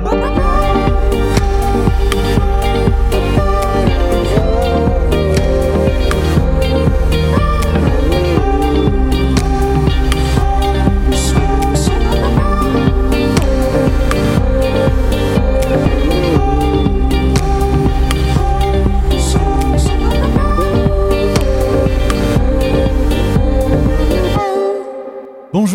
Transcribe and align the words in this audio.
Oh. 0.00 0.37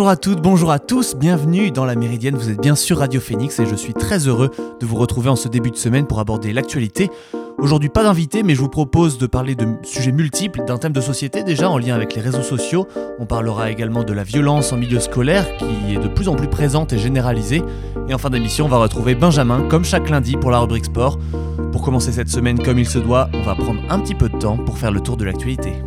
Bonjour 0.03 0.11
à 0.11 0.17
toutes, 0.17 0.41
bonjour 0.41 0.71
à 0.71 0.79
tous, 0.79 1.15
bienvenue 1.15 1.71
dans 1.71 1.85
la 1.85 1.95
Méridienne, 1.95 2.35
vous 2.35 2.49
êtes 2.49 2.59
bien 2.59 2.75
sûr 2.75 2.97
Radio 2.97 3.21
Phoenix 3.21 3.57
et 3.61 3.65
je 3.65 3.73
suis 3.73 3.93
très 3.93 4.27
heureux 4.27 4.51
de 4.81 4.85
vous 4.85 4.97
retrouver 4.97 5.29
en 5.29 5.37
ce 5.37 5.47
début 5.47 5.71
de 5.71 5.77
semaine 5.77 6.07
pour 6.07 6.19
aborder 6.19 6.51
l'actualité. 6.51 7.09
Aujourd'hui 7.57 7.87
pas 7.87 8.03
d'invité 8.03 8.43
mais 8.43 8.53
je 8.53 8.59
vous 8.59 8.67
propose 8.67 9.17
de 9.17 9.27
parler 9.27 9.55
de 9.55 9.65
sujets 9.83 10.11
multiples, 10.11 10.65
d'un 10.67 10.77
thème 10.77 10.91
de 10.91 10.99
société 10.99 11.43
déjà 11.43 11.69
en 11.69 11.77
lien 11.77 11.95
avec 11.95 12.15
les 12.15 12.21
réseaux 12.21 12.43
sociaux. 12.43 12.85
On 13.17 13.25
parlera 13.25 13.71
également 13.71 14.03
de 14.03 14.11
la 14.11 14.25
violence 14.25 14.73
en 14.73 14.77
milieu 14.77 14.99
scolaire 14.99 15.47
qui 15.55 15.93
est 15.95 16.03
de 16.03 16.09
plus 16.09 16.27
en 16.27 16.35
plus 16.35 16.49
présente 16.49 16.91
et 16.91 16.97
généralisée. 16.97 17.61
Et 18.09 18.13
en 18.13 18.17
fin 18.17 18.29
d'émission 18.29 18.65
on 18.65 18.69
va 18.69 18.79
retrouver 18.79 19.15
Benjamin 19.15 19.61
comme 19.69 19.85
chaque 19.85 20.09
lundi 20.09 20.35
pour 20.35 20.51
la 20.51 20.59
rubrique 20.59 20.83
sport. 20.83 21.17
Pour 21.71 21.81
commencer 21.81 22.11
cette 22.11 22.27
semaine 22.27 22.61
comme 22.61 22.77
il 22.77 22.89
se 22.89 22.99
doit, 22.99 23.29
on 23.33 23.43
va 23.43 23.55
prendre 23.55 23.79
un 23.89 23.99
petit 24.01 24.15
peu 24.15 24.27
de 24.27 24.37
temps 24.37 24.57
pour 24.57 24.77
faire 24.77 24.91
le 24.91 24.99
tour 24.99 25.15
de 25.15 25.23
l'actualité. 25.23 25.81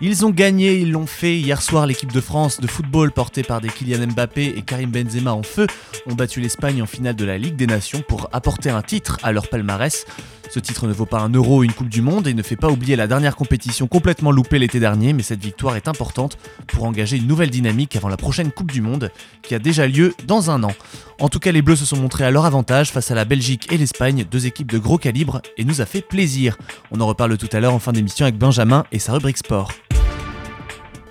Ils 0.00 0.24
ont 0.24 0.30
gagné, 0.30 0.78
ils 0.78 0.92
l'ont 0.92 1.08
fait. 1.08 1.38
Hier 1.38 1.60
soir, 1.60 1.84
l'équipe 1.84 2.12
de 2.12 2.20
France 2.20 2.60
de 2.60 2.68
football 2.68 3.10
portée 3.10 3.42
par 3.42 3.60
des 3.60 3.68
Kylian 3.68 4.06
Mbappé 4.06 4.54
et 4.56 4.62
Karim 4.62 4.90
Benzema 4.90 5.32
en 5.32 5.42
feu 5.42 5.66
ont 6.06 6.14
battu 6.14 6.40
l'Espagne 6.40 6.80
en 6.80 6.86
finale 6.86 7.16
de 7.16 7.24
la 7.24 7.36
Ligue 7.36 7.56
des 7.56 7.66
Nations 7.66 8.02
pour 8.06 8.28
apporter 8.32 8.70
un 8.70 8.82
titre 8.82 9.18
à 9.24 9.32
leur 9.32 9.48
palmarès. 9.48 10.06
Ce 10.50 10.60
titre 10.60 10.86
ne 10.86 10.92
vaut 10.92 11.06
pas 11.06 11.20
un 11.20 11.28
euro 11.28 11.62
une 11.62 11.72
Coupe 11.72 11.88
du 11.88 12.00
Monde 12.00 12.26
et 12.26 12.34
ne 12.34 12.42
fait 12.42 12.56
pas 12.56 12.68
oublier 12.68 12.96
la 12.96 13.06
dernière 13.06 13.36
compétition 13.36 13.86
complètement 13.86 14.30
loupée 14.30 14.58
l'été 14.58 14.80
dernier, 14.80 15.12
mais 15.12 15.22
cette 15.22 15.42
victoire 15.42 15.76
est 15.76 15.88
importante 15.88 16.38
pour 16.66 16.84
engager 16.84 17.18
une 17.18 17.26
nouvelle 17.26 17.50
dynamique 17.50 17.96
avant 17.96 18.08
la 18.08 18.16
prochaine 18.16 18.50
Coupe 18.50 18.72
du 18.72 18.80
Monde 18.80 19.10
qui 19.42 19.54
a 19.54 19.58
déjà 19.58 19.86
lieu 19.86 20.14
dans 20.26 20.50
un 20.50 20.62
an. 20.64 20.72
En 21.20 21.28
tout 21.28 21.38
cas, 21.38 21.52
les 21.52 21.62
Bleus 21.62 21.76
se 21.76 21.84
sont 21.84 21.96
montrés 21.96 22.24
à 22.24 22.30
leur 22.30 22.46
avantage 22.46 22.92
face 22.92 23.10
à 23.10 23.14
la 23.14 23.24
Belgique 23.24 23.70
et 23.72 23.76
l'Espagne, 23.76 24.24
deux 24.30 24.46
équipes 24.46 24.70
de 24.70 24.78
gros 24.78 24.98
calibre, 24.98 25.42
et 25.56 25.64
nous 25.64 25.80
a 25.80 25.86
fait 25.86 26.00
plaisir. 26.00 26.56
On 26.92 27.00
en 27.00 27.06
reparle 27.06 27.36
tout 27.36 27.48
à 27.52 27.60
l'heure 27.60 27.74
en 27.74 27.78
fin 27.78 27.92
d'émission 27.92 28.24
avec 28.24 28.38
Benjamin 28.38 28.84
et 28.92 28.98
sa 28.98 29.12
rubrique 29.12 29.38
sport. 29.38 29.72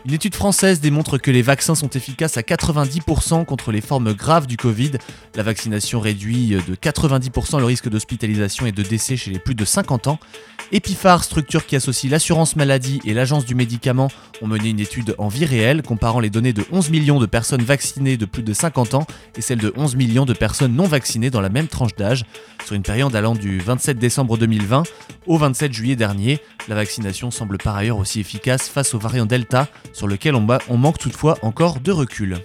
Une 0.07 0.13
étude 0.13 0.35
française 0.35 0.79
démontre 0.79 1.17
que 1.17 1.31
les 1.31 1.41
vaccins 1.41 1.75
sont 1.75 1.89
efficaces 1.89 2.37
à 2.37 2.41
90% 2.41 3.43
contre 3.43 3.73
les 3.73 3.81
formes 3.81 4.13
graves 4.13 4.47
du 4.47 4.55
Covid. 4.55 4.91
La 5.35 5.43
vaccination 5.43 5.99
réduit 5.99 6.51
de 6.65 6.75
90% 6.75 7.59
le 7.59 7.65
risque 7.65 7.89
d'hospitalisation 7.89 8.65
et 8.65 8.71
de 8.71 8.83
décès 8.83 9.17
chez 9.17 9.31
les 9.31 9.39
plus 9.39 9.53
de 9.53 9.65
50 9.65 10.07
ans. 10.07 10.17
Epiphar, 10.71 11.25
structure 11.25 11.65
qui 11.65 11.75
associe 11.75 12.09
l'assurance 12.09 12.55
maladie 12.55 13.01
et 13.03 13.13
l'agence 13.13 13.43
du 13.43 13.53
médicament, 13.53 14.09
ont 14.41 14.47
mené 14.47 14.69
une 14.69 14.79
étude 14.79 15.13
en 15.17 15.27
vie 15.27 15.43
réelle 15.43 15.81
comparant 15.81 16.21
les 16.21 16.29
données 16.29 16.53
de 16.53 16.63
11 16.71 16.89
millions 16.89 17.19
de 17.19 17.25
personnes 17.25 17.63
vaccinées 17.63 18.15
de 18.15 18.25
plus 18.25 18.43
de 18.43 18.53
50 18.53 18.93
ans 18.93 19.07
et 19.35 19.41
celles 19.41 19.59
de 19.59 19.73
11 19.75 19.97
millions 19.97 20.25
de 20.25 20.33
personnes 20.33 20.73
non 20.73 20.85
vaccinées 20.85 21.31
dans 21.31 21.41
la 21.41 21.49
même 21.49 21.67
tranche 21.67 21.95
d'âge. 21.95 22.23
Sur 22.65 22.75
une 22.75 22.81
période 22.81 23.13
allant 23.13 23.35
du 23.35 23.59
27 23.59 23.99
décembre 23.99 24.37
2020 24.37 24.83
au 25.25 25.37
27 25.37 25.73
juillet 25.73 25.95
dernier, 25.97 26.39
la 26.69 26.75
vaccination 26.75 27.31
semble 27.31 27.57
par 27.57 27.75
ailleurs 27.75 27.97
aussi 27.97 28.21
efficace 28.21 28.69
face 28.69 28.93
au 28.93 28.99
variant 28.99 29.25
Delta 29.25 29.67
sur 29.97 30.07
lequel 30.07 30.35
on, 30.35 30.45
on 30.69 30.77
manque 30.77 30.99
toutefois 30.99 31.39
encore 31.41 31.79
de 31.79 31.91
recul. 31.91 32.37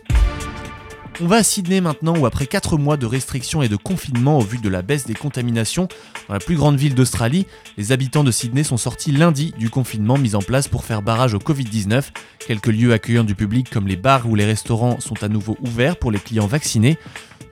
On 1.21 1.27
va 1.27 1.37
à 1.37 1.43
Sydney 1.43 1.83
maintenant 1.83 2.17
où 2.17 2.25
après 2.25 2.47
4 2.47 2.79
mois 2.79 2.97
de 2.97 3.05
restrictions 3.05 3.63
et 3.63 3.69
de 3.69 3.77
confinement 3.77 4.39
au 4.39 4.41
vu 4.41 4.57
de 4.57 4.71
la 4.71 4.81
baisse 4.81 5.05
des 5.05 5.15
contaminations 5.15 5.87
dans 6.29 6.35
la 6.35 6.41
plus 6.41 6.57
grande 6.57 6.77
ville 6.77 6.95
d'Australie, 6.95 7.47
les 7.77 7.93
habitants 7.93 8.25
de 8.25 8.31
Sydney 8.31 8.65
sont 8.65 8.79
sortis 8.79 9.13
lundi 9.13 9.53
du 9.59 9.69
confinement 9.69 10.17
mis 10.17 10.35
en 10.35 10.41
place 10.41 10.67
pour 10.67 10.87
faire 10.87 11.03
barrage 11.03 11.35
au 11.35 11.39
Covid-19. 11.39 12.05
Quelques 12.47 12.69
lieux 12.69 12.95
accueillant 12.95 13.25
du 13.25 13.35
public 13.35 13.69
comme 13.69 13.87
les 13.87 13.97
bars 13.97 14.27
ou 14.27 14.35
les 14.35 14.47
restaurants 14.47 14.99
sont 15.01 15.23
à 15.23 15.29
nouveau 15.29 15.59
ouverts 15.61 15.99
pour 15.99 16.11
les 16.11 16.19
clients 16.19 16.47
vaccinés. 16.47 16.97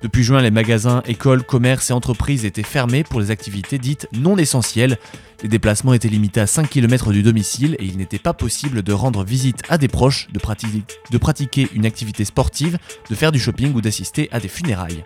Depuis 0.03 0.23
juin, 0.23 0.41
les 0.41 0.51
magasins, 0.51 1.03
écoles, 1.07 1.45
commerces 1.45 1.91
et 1.91 1.93
entreprises 1.93 2.47
étaient 2.47 2.63
fermés 2.63 3.05
pour 3.05 3.21
les 3.21 3.31
activités 3.31 3.77
dites 3.77 4.09
non 4.13 4.39
essentielles. 4.39 4.97
Les 5.43 5.49
déplacements 5.49 5.93
étaient 5.93 6.09
limités 6.09 6.41
à 6.41 6.47
5 6.47 6.71
km 6.71 7.13
du 7.13 7.23
domicile 7.23 7.77
et 7.79 7.85
il 7.85 7.99
n'était 7.99 8.19
pas 8.19 8.33
possible 8.33 8.83
de 8.83 8.93
rendre 8.95 9.25
visite 9.25 9.63
à 9.69 9.77
des 9.77 9.89
proches, 9.89 10.29
de, 10.33 11.19
pratiquer 11.19 11.69
une 11.75 11.85
activité 11.85 12.25
sportive, 12.25 12.79
de 13.11 13.15
faire 13.15 13.31
du 13.31 13.39
shopping 13.39 13.75
ou 13.75 13.83
d'assister 13.83 14.31
à 14.33 14.41
des 14.41 14.49
funérailles. 14.49 15.05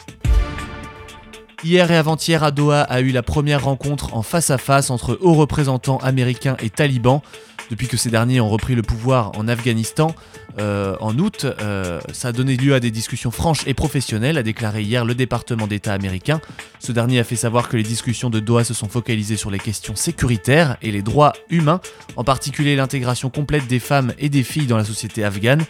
Hier 1.64 1.90
et 1.90 1.96
avant-hier, 1.96 2.44
à 2.44 2.52
Doha 2.52 2.82
a 2.82 3.00
eu 3.00 3.10
la 3.10 3.22
première 3.22 3.64
rencontre 3.64 4.14
en 4.14 4.22
face 4.22 4.50
à 4.50 4.58
face 4.58 4.90
entre 4.90 5.18
hauts 5.20 5.34
représentants 5.34 5.98
américains 5.98 6.56
et 6.62 6.70
talibans. 6.70 7.20
Depuis 7.70 7.88
que 7.88 7.96
ces 7.96 8.10
derniers 8.10 8.40
ont 8.40 8.48
repris 8.48 8.74
le 8.74 8.82
pouvoir 8.82 9.32
en 9.38 9.48
Afghanistan 9.48 10.14
euh, 10.58 10.96
en 11.00 11.18
août, 11.18 11.46
euh, 11.46 12.00
ça 12.12 12.28
a 12.28 12.32
donné 12.32 12.56
lieu 12.56 12.74
à 12.74 12.80
des 12.80 12.90
discussions 12.90 13.30
franches 13.30 13.66
et 13.66 13.74
professionnelles, 13.74 14.38
a 14.38 14.42
déclaré 14.42 14.82
hier 14.82 15.04
le 15.04 15.14
département 15.14 15.66
d'État 15.66 15.92
américain. 15.92 16.40
Ce 16.78 16.92
dernier 16.92 17.18
a 17.18 17.24
fait 17.24 17.36
savoir 17.36 17.68
que 17.68 17.76
les 17.76 17.82
discussions 17.82 18.30
de 18.30 18.38
Doha 18.40 18.64
se 18.64 18.74
sont 18.74 18.88
focalisées 18.88 19.36
sur 19.36 19.50
les 19.50 19.58
questions 19.58 19.96
sécuritaires 19.96 20.76
et 20.82 20.92
les 20.92 21.02
droits 21.02 21.32
humains, 21.50 21.80
en 22.16 22.24
particulier 22.24 22.76
l'intégration 22.76 23.30
complète 23.30 23.66
des 23.66 23.80
femmes 23.80 24.12
et 24.18 24.28
des 24.28 24.42
filles 24.42 24.66
dans 24.66 24.76
la 24.76 24.84
société 24.84 25.24
afghane. 25.24 25.64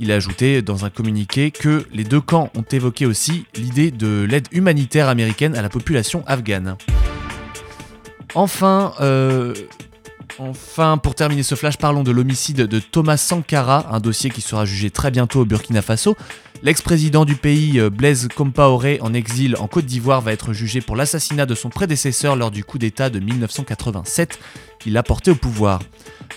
Il 0.00 0.10
a 0.10 0.14
ajouté 0.14 0.62
dans 0.62 0.84
un 0.84 0.90
communiqué 0.90 1.50
que 1.50 1.86
les 1.92 2.04
deux 2.04 2.20
camps 2.20 2.50
ont 2.56 2.64
évoqué 2.70 3.06
aussi 3.06 3.44
l'idée 3.56 3.90
de 3.90 4.26
l'aide 4.28 4.48
humanitaire 4.52 5.08
américaine 5.08 5.54
à 5.56 5.62
la 5.62 5.68
population 5.68 6.24
afghane. 6.26 6.76
Enfin, 8.34 8.94
euh, 9.00 9.54
Enfin, 10.38 10.98
pour 10.98 11.14
terminer 11.14 11.42
ce 11.42 11.54
flash, 11.54 11.78
parlons 11.78 12.02
de 12.02 12.10
l'homicide 12.10 12.62
de 12.62 12.80
Thomas 12.80 13.16
Sankara, 13.16 13.86
un 13.90 14.00
dossier 14.00 14.30
qui 14.30 14.40
sera 14.40 14.64
jugé 14.64 14.90
très 14.90 15.10
bientôt 15.10 15.40
au 15.40 15.44
Burkina 15.44 15.82
Faso. 15.82 16.16
L'ex-président 16.62 17.24
du 17.24 17.34
pays, 17.34 17.78
euh, 17.78 17.90
Blaise 17.90 18.28
Compaoré, 18.34 18.98
en 19.02 19.12
exil 19.12 19.54
en 19.58 19.66
Côte 19.66 19.84
d'Ivoire, 19.84 20.22
va 20.22 20.32
être 20.32 20.52
jugé 20.52 20.80
pour 20.80 20.96
l'assassinat 20.96 21.46
de 21.46 21.54
son 21.54 21.68
prédécesseur 21.68 22.36
lors 22.36 22.50
du 22.50 22.64
coup 22.64 22.78
d'État 22.78 23.10
de 23.10 23.20
1987 23.20 24.38
qui 24.78 24.90
l'a 24.90 25.02
porté 25.02 25.30
au 25.30 25.34
pouvoir. 25.34 25.80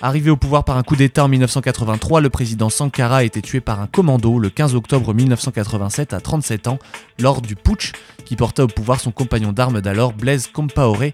Arrivé 0.01 0.29
au 0.29 0.37
pouvoir 0.37 0.63
par 0.63 0.77
un 0.77 0.83
coup 0.83 0.95
d'État 0.95 1.23
en 1.23 1.27
1983, 1.27 2.21
le 2.21 2.29
président 2.29 2.69
Sankara 2.69 3.17
a 3.17 3.23
été 3.23 3.41
tué 3.41 3.61
par 3.61 3.81
un 3.81 3.87
commando 3.87 4.37
le 4.37 4.49
15 4.49 4.75
octobre 4.75 5.13
1987 5.13 6.13
à 6.13 6.19
37 6.19 6.67
ans 6.67 6.79
lors 7.19 7.41
du 7.41 7.55
putsch 7.55 7.93
qui 8.25 8.35
porta 8.35 8.65
au 8.65 8.67
pouvoir 8.67 8.99
son 8.99 9.11
compagnon 9.11 9.53
d'armes 9.53 9.81
d'alors, 9.81 10.13
Blaise 10.13 10.47
Compaoré. 10.47 11.13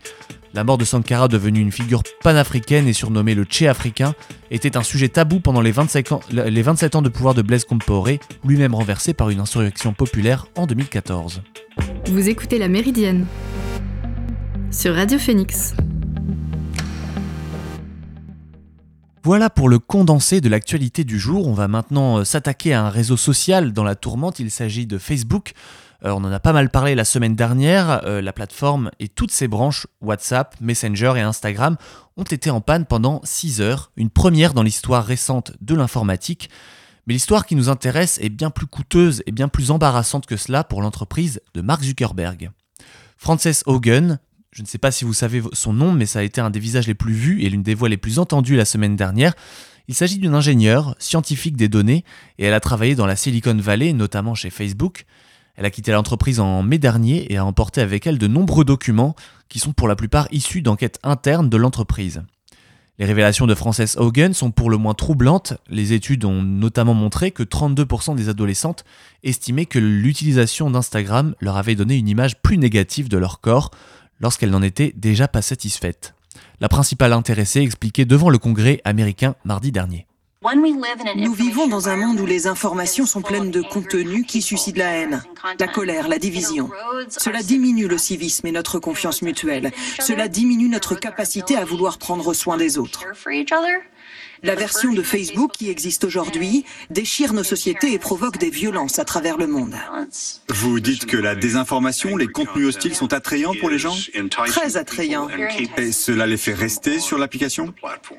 La 0.56 0.64
mort 0.64 0.78
de 0.78 0.86
Sankara, 0.86 1.28
devenue 1.28 1.62
une 1.62 1.72
figure 1.72 2.04
panafricaine 2.22 2.88
et 2.88 2.94
surnommée 2.94 3.34
le 3.34 3.44
Tché 3.44 3.68
africain, 3.68 4.14
était 4.52 4.78
un 4.78 4.84
sujet 4.84 5.10
tabou 5.10 5.40
pendant 5.40 5.62
les 5.62 5.72
27 5.72 6.12
ans, 6.12 6.20
les 6.32 6.62
27 6.62 6.96
ans 6.96 7.02
de 7.02 7.10
pouvoir 7.10 7.34
de 7.34 7.42
Blaise 7.42 7.66
Compaoré, 7.66 8.20
lui-même 8.46 8.76
renversé 8.76 9.16
par 9.16 9.32
une 9.32 9.40
insurrection 9.40 9.94
populaire 9.94 10.46
en 10.56 10.68
2014. 10.68 11.42
Vous 12.06 12.30
écoutez 12.30 12.60
La 12.60 12.68
Méridienne 12.68 13.26
sur 14.70 14.94
Radio 14.94 15.18
Phoenix. 15.18 15.74
Voilà 19.24 19.50
pour 19.50 19.70
le 19.70 19.80
condensé 19.80 20.40
de 20.40 20.50
l'actualité 20.50 21.04
du 21.04 21.18
jour. 21.18 21.48
On 21.48 21.54
va 21.54 21.68
maintenant 21.68 22.20
euh, 22.20 22.24
s'attaquer 22.26 22.74
à 22.74 22.86
un 22.86 22.90
réseau 22.90 23.16
social 23.16 23.72
dans 23.72 23.86
la 23.86 23.96
tourmente. 23.96 24.40
Il 24.40 24.52
s'agit 24.52 24.86
de 24.86 24.98
Facebook. 24.98 25.54
Euh, 26.06 26.12
on 26.12 26.24
en 26.24 26.32
a 26.32 26.40
pas 26.40 26.54
mal 26.54 26.70
parlé 26.70 26.96
la 26.96 27.06
semaine 27.06 27.36
dernière. 27.36 28.02
Euh, 28.06 28.22
la 28.22 28.34
plateforme 28.34 28.92
et 29.00 29.08
toutes 29.08 29.32
ses 29.32 29.48
branches, 29.48 29.88
WhatsApp, 30.02 30.56
Messenger 30.60 31.14
et 31.16 31.22
Instagram, 31.22 31.78
ont 32.18 32.24
été 32.24 32.50
en 32.50 32.62
panne 32.62 32.86
pendant 32.86 33.22
6 33.24 33.62
heures. 33.62 33.92
Une 33.96 34.10
première 34.10 34.54
dans 34.54 34.64
l'histoire 34.64 35.06
récente 35.06 35.54
de 35.62 35.76
l'informatique. 35.76 36.50
Mais 37.08 37.14
l'histoire 37.14 37.46
qui 37.46 37.56
nous 37.56 37.70
intéresse 37.70 38.18
est 38.22 38.30
bien 38.30 38.50
plus 38.50 38.68
coûteuse 38.68 39.24
et 39.26 39.32
bien 39.32 39.48
plus 39.48 39.72
embarrassante 39.72 40.26
que 40.26 40.38
cela 40.38 40.64
pour 40.64 40.82
l'entreprise 40.82 41.42
de 41.54 41.62
Mark 41.62 41.84
Zuckerberg. 41.84 42.52
Frances 43.18 43.64
Hogan, 43.66 44.20
je 44.52 44.62
ne 44.62 44.68
sais 44.68 44.78
pas 44.78 44.92
si 44.92 45.04
vous 45.04 45.14
savez 45.14 45.42
son 45.52 45.74
nom, 45.74 45.92
mais 45.92 46.06
ça 46.06 46.20
a 46.20 46.24
été 46.24 46.40
un 46.40 46.50
des 46.50 46.60
visages 46.60 46.88
les 46.88 46.94
plus 46.94 47.14
vus 47.14 47.42
et 47.42 47.50
l'une 47.50 47.64
des 47.64 47.76
voix 47.76 47.90
les 47.90 47.98
plus 47.98 48.20
entendues 48.20 48.56
la 48.56 48.66
semaine 48.66 48.96
dernière. 48.96 49.34
Il 49.90 49.96
s'agit 49.96 50.18
d'une 50.18 50.36
ingénieure, 50.36 50.96
scientifique 50.98 51.58
des 51.58 51.68
données, 51.68 52.06
et 52.38 52.46
elle 52.46 52.54
a 52.54 52.62
travaillé 52.62 52.96
dans 52.96 53.06
la 53.06 53.18
Silicon 53.18 53.56
Valley, 53.56 53.92
notamment 53.92 54.34
chez 54.34 54.50
Facebook. 54.50 55.06
Elle 55.56 55.66
a 55.66 55.72
quitté 55.72 55.92
l'entreprise 55.92 56.40
en 56.40 56.64
mai 56.64 56.80
dernier 56.80 57.32
et 57.32 57.38
a 57.38 57.46
emporté 57.46 57.82
avec 57.82 58.08
elle 58.08 58.18
de 58.18 58.28
nombreux 58.28 58.66
documents 58.66 59.16
qui 59.50 59.60
sont 59.60 59.74
pour 59.74 59.88
la 59.88 59.96
plupart 59.96 60.28
issus 60.32 60.62
d'enquêtes 60.62 61.00
internes 61.04 61.50
de 61.50 61.58
l'entreprise. 61.58 62.24
Les 63.00 63.06
révélations 63.06 63.48
de 63.48 63.56
Frances 63.56 63.98
Hogan 63.98 64.34
sont 64.34 64.52
pour 64.52 64.70
le 64.70 64.78
moins 64.78 64.94
troublantes. 64.94 65.54
Les 65.68 65.94
études 65.94 66.26
ont 66.26 66.44
notamment 66.44 66.94
montré 66.94 67.32
que 67.32 67.42
32% 67.42 68.16
des 68.16 68.30
adolescentes 68.30 68.86
estimaient 69.24 69.66
que 69.66 69.80
l'utilisation 69.80 70.70
d'Instagram 70.70 71.34
leur 71.40 71.58
avait 71.58 71.76
donné 71.76 71.98
une 71.98 72.08
image 72.08 72.40
plus 72.42 72.60
négative 72.60 73.10
de 73.10 73.18
leur 73.18 73.42
corps, 73.42 73.72
lorsqu'elles 74.20 74.52
n'en 74.52 74.62
étaient 74.62 74.94
déjà 74.96 75.28
pas 75.28 75.42
satisfaites. 75.42 76.14
La 76.60 76.70
principale 76.70 77.14
intéressée 77.14 77.62
expliquait 77.62 78.06
devant 78.06 78.30
le 78.30 78.38
Congrès 78.38 78.80
américain 78.86 79.36
mardi 79.44 79.72
dernier. 79.72 80.06
Nous 81.16 81.34
vivons 81.34 81.68
dans 81.68 81.90
un 81.90 81.96
monde 81.96 82.20
où 82.20 82.26
les 82.26 82.48
informations 82.48 83.06
sont 83.06 83.22
pleines 83.22 83.52
de 83.52 83.62
contenus 83.62 84.26
qui 84.28 84.42
suscitent 84.42 84.78
la 84.78 84.92
haine, 84.92 85.24
la 85.60 85.68
colère, 85.68 86.08
la 86.08 86.20
division. 86.20 86.70
Cela 87.08 87.42
diminue 87.42 87.88
le 87.88 87.98
civisme 87.98 88.48
et 88.48 88.52
notre 88.52 88.80
confiance 88.80 89.22
mutuelle. 89.22 89.72
Cela 90.00 90.28
diminue 90.28 90.70
notre 90.70 90.96
capacité 90.96 91.56
à 91.56 91.64
vouloir 91.64 91.98
prendre 91.98 92.34
soin 92.34 92.58
des 92.58 92.78
autres. 92.78 93.06
La 94.44 94.56
version 94.56 94.92
de 94.92 95.02
Facebook 95.02 95.54
qui 95.54 95.70
existe 95.70 96.04
aujourd'hui 96.04 96.66
déchire 96.90 97.32
nos 97.32 97.44
sociétés 97.44 97.94
et 97.94 97.98
provoque 97.98 98.38
des 98.38 98.50
violences 98.50 99.00
à 99.00 99.06
travers 99.06 99.38
le 99.38 99.48
monde. 99.48 99.76
Vous 100.50 100.82
dites 100.82 101.06
que 101.06 101.16
la 101.16 101.34
désinformation, 101.34 102.18
les 102.18 102.28
contenus 102.28 102.68
hostiles 102.68 102.94
sont 102.94 103.14
attrayants 103.14 103.54
pour 103.60 103.70
les 103.70 103.80
gens 103.80 103.96
Très 104.46 104.76
attrayants. 104.76 105.30
Et 105.78 105.94
cela 105.94 106.28
les 106.28 106.36
fait 106.36 106.54
rester 106.54 107.00
sur 107.00 107.18
l'application? 107.18 107.74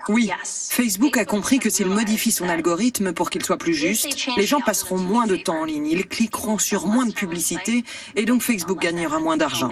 Oui. 0.08 0.30
Facebook 0.70 1.18
a 1.18 1.26
compris 1.26 1.58
que 1.58 1.68
s'il 1.68 1.88
modifie 1.88 2.32
son 2.32 2.48
algorithme 2.48 3.12
pour 3.12 3.28
qu'il 3.28 3.44
soit 3.44 3.58
plus 3.58 3.74
juste, 3.74 4.26
les 4.38 4.46
gens 4.46 4.60
passeront 4.60 4.98
moins 4.98 5.26
de 5.26 5.36
temps 5.36 5.60
en 5.60 5.64
ligne, 5.64 5.86
ils 5.86 6.06
cliqueront 6.06 6.58
sur 6.58 6.86
moins 6.86 7.04
de 7.04 7.12
publicité 7.12 7.84
et 8.16 8.24
donc 8.24 8.40
Facebook 8.40 8.80
gagnera 8.80 9.20
moins 9.20 9.36
d'argent. 9.36 9.70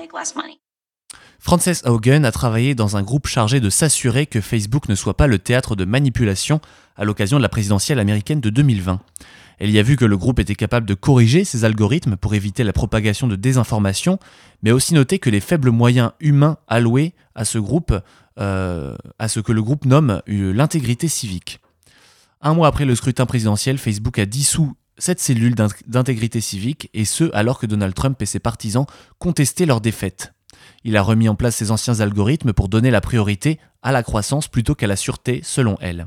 Frances 1.44 1.82
Haugen 1.84 2.24
a 2.24 2.30
travaillé 2.30 2.76
dans 2.76 2.96
un 2.96 3.02
groupe 3.02 3.26
chargé 3.26 3.58
de 3.58 3.68
s'assurer 3.68 4.26
que 4.26 4.40
Facebook 4.40 4.88
ne 4.88 4.94
soit 4.94 5.16
pas 5.16 5.26
le 5.26 5.40
théâtre 5.40 5.74
de 5.74 5.84
manipulation 5.84 6.60
à 6.96 7.04
l'occasion 7.04 7.36
de 7.36 7.42
la 7.42 7.48
présidentielle 7.48 7.98
américaine 7.98 8.40
de 8.40 8.48
2020. 8.48 9.00
Elle 9.58 9.70
y 9.70 9.80
a 9.80 9.82
vu 9.82 9.96
que 9.96 10.04
le 10.04 10.16
groupe 10.16 10.38
était 10.38 10.54
capable 10.54 10.86
de 10.86 10.94
corriger 10.94 11.42
ses 11.42 11.64
algorithmes 11.64 12.14
pour 12.16 12.36
éviter 12.36 12.62
la 12.62 12.72
propagation 12.72 13.26
de 13.26 13.34
désinformation, 13.34 14.20
mais 14.62 14.70
aussi 14.70 14.94
noté 14.94 15.18
que 15.18 15.30
les 15.30 15.40
faibles 15.40 15.72
moyens 15.72 16.12
humains 16.20 16.58
alloués 16.68 17.12
à 17.34 17.44
ce 17.44 17.58
groupe, 17.58 17.92
euh, 18.38 18.96
à 19.18 19.26
ce 19.26 19.40
que 19.40 19.50
le 19.50 19.64
groupe 19.64 19.84
nomme 19.84 20.22
euh, 20.28 20.52
l'intégrité 20.52 21.08
civique. 21.08 21.58
Un 22.40 22.54
mois 22.54 22.68
après 22.68 22.84
le 22.84 22.94
scrutin 22.94 23.26
présidentiel, 23.26 23.78
Facebook 23.78 24.20
a 24.20 24.26
dissous 24.26 24.74
cette 24.96 25.18
cellule 25.18 25.56
d'intégrité 25.88 26.40
civique, 26.40 26.88
et 26.94 27.04
ce 27.04 27.34
alors 27.34 27.58
que 27.58 27.66
Donald 27.66 27.94
Trump 27.94 28.22
et 28.22 28.26
ses 28.26 28.38
partisans 28.38 28.86
contestaient 29.18 29.66
leur 29.66 29.80
défaite. 29.80 30.32
Il 30.84 30.96
a 30.96 31.02
remis 31.02 31.28
en 31.28 31.34
place 31.34 31.56
ses 31.56 31.70
anciens 31.70 32.00
algorithmes 32.00 32.52
pour 32.52 32.68
donner 32.68 32.90
la 32.90 33.00
priorité 33.00 33.58
à 33.82 33.92
la 33.92 34.02
croissance 34.02 34.48
plutôt 34.48 34.74
qu'à 34.74 34.86
la 34.86 34.96
sûreté, 34.96 35.40
selon 35.42 35.76
elle. 35.80 36.06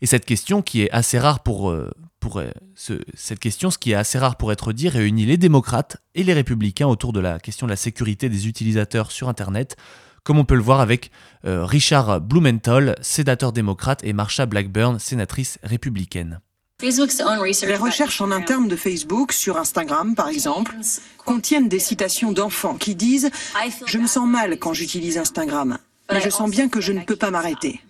Et 0.00 0.06
cette 0.06 0.24
question, 0.24 0.62
qui 0.62 0.82
est 0.82 0.90
assez 0.90 1.18
rare 1.18 1.42
pour, 1.42 1.70
euh, 1.70 1.90
euh, 2.36 2.50
ce 2.74 3.34
qui 3.34 3.92
est 3.92 3.94
assez 3.94 4.18
rare 4.18 4.36
pour 4.36 4.52
être 4.52 4.72
dit, 4.72 4.88
réunit 4.88 5.26
les 5.26 5.36
démocrates 5.36 5.98
et 6.14 6.22
les 6.22 6.32
républicains 6.32 6.86
autour 6.86 7.12
de 7.12 7.20
la 7.20 7.38
question 7.38 7.66
de 7.66 7.72
la 7.72 7.76
sécurité 7.76 8.28
des 8.28 8.48
utilisateurs 8.48 9.10
sur 9.10 9.28
Internet, 9.28 9.76
comme 10.24 10.38
on 10.38 10.44
peut 10.44 10.56
le 10.56 10.62
voir 10.62 10.80
avec 10.80 11.10
euh, 11.44 11.64
Richard 11.64 12.20
Blumenthal, 12.20 12.96
sénateur 13.00 13.52
démocrate, 13.52 14.02
et 14.04 14.12
Marsha 14.12 14.44
Blackburn, 14.46 14.98
sénatrice 14.98 15.58
républicaine. 15.62 16.40
Les 16.82 17.76
recherches 17.76 18.20
en 18.20 18.30
interne 18.30 18.68
de 18.68 18.76
Facebook, 18.76 19.32
sur 19.32 19.56
Instagram 19.56 20.14
par 20.14 20.28
exemple, 20.28 20.74
contiennent 21.16 21.68
des 21.68 21.78
citations 21.78 22.32
d'enfants 22.32 22.74
qui 22.74 22.94
disent⁇ 22.94 23.30
Je 23.86 23.98
me 23.98 24.06
sens 24.06 24.28
mal 24.28 24.58
quand 24.58 24.74
j'utilise 24.74 25.16
Instagram, 25.16 25.78
mais 26.12 26.20
je 26.20 26.28
sens 26.28 26.50
bien 26.50 26.68
que 26.68 26.82
je 26.82 26.92
ne 26.92 27.00
peux 27.00 27.16
pas 27.16 27.30
m'arrêter. 27.30 27.80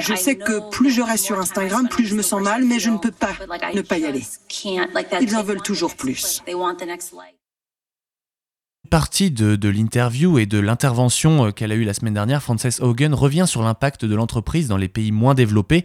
Je 0.00 0.14
sais 0.14 0.36
que 0.36 0.68
plus 0.70 0.90
je 0.90 1.00
reste 1.00 1.24
sur 1.24 1.40
Instagram, 1.40 1.88
plus 1.88 2.06
je 2.06 2.14
me 2.14 2.20
sens 2.20 2.42
mal, 2.42 2.64
mais 2.64 2.78
je 2.78 2.90
ne 2.90 2.98
peux 2.98 3.10
pas 3.10 3.32
ne 3.74 3.80
pas 3.80 3.96
y 3.96 4.04
aller. 4.04 4.24
Ils 5.22 5.36
en 5.36 5.42
veulent 5.42 5.62
toujours 5.62 5.96
plus. 5.96 6.42
Partie 8.90 9.30
de, 9.30 9.56
de 9.56 9.68
l'interview 9.68 10.38
et 10.38 10.46
de 10.46 10.58
l'intervention 10.58 11.46
euh, 11.46 11.50
qu'elle 11.52 11.70
a 11.70 11.76
eue 11.76 11.84
la 11.84 11.94
semaine 11.94 12.14
dernière, 12.14 12.42
Frances 12.42 12.80
Hogan 12.80 13.14
revient 13.14 13.44
sur 13.46 13.62
l'impact 13.62 14.04
de 14.04 14.14
l'entreprise 14.16 14.66
dans 14.66 14.78
les 14.78 14.88
pays 14.88 15.12
moins 15.12 15.34
développés 15.34 15.84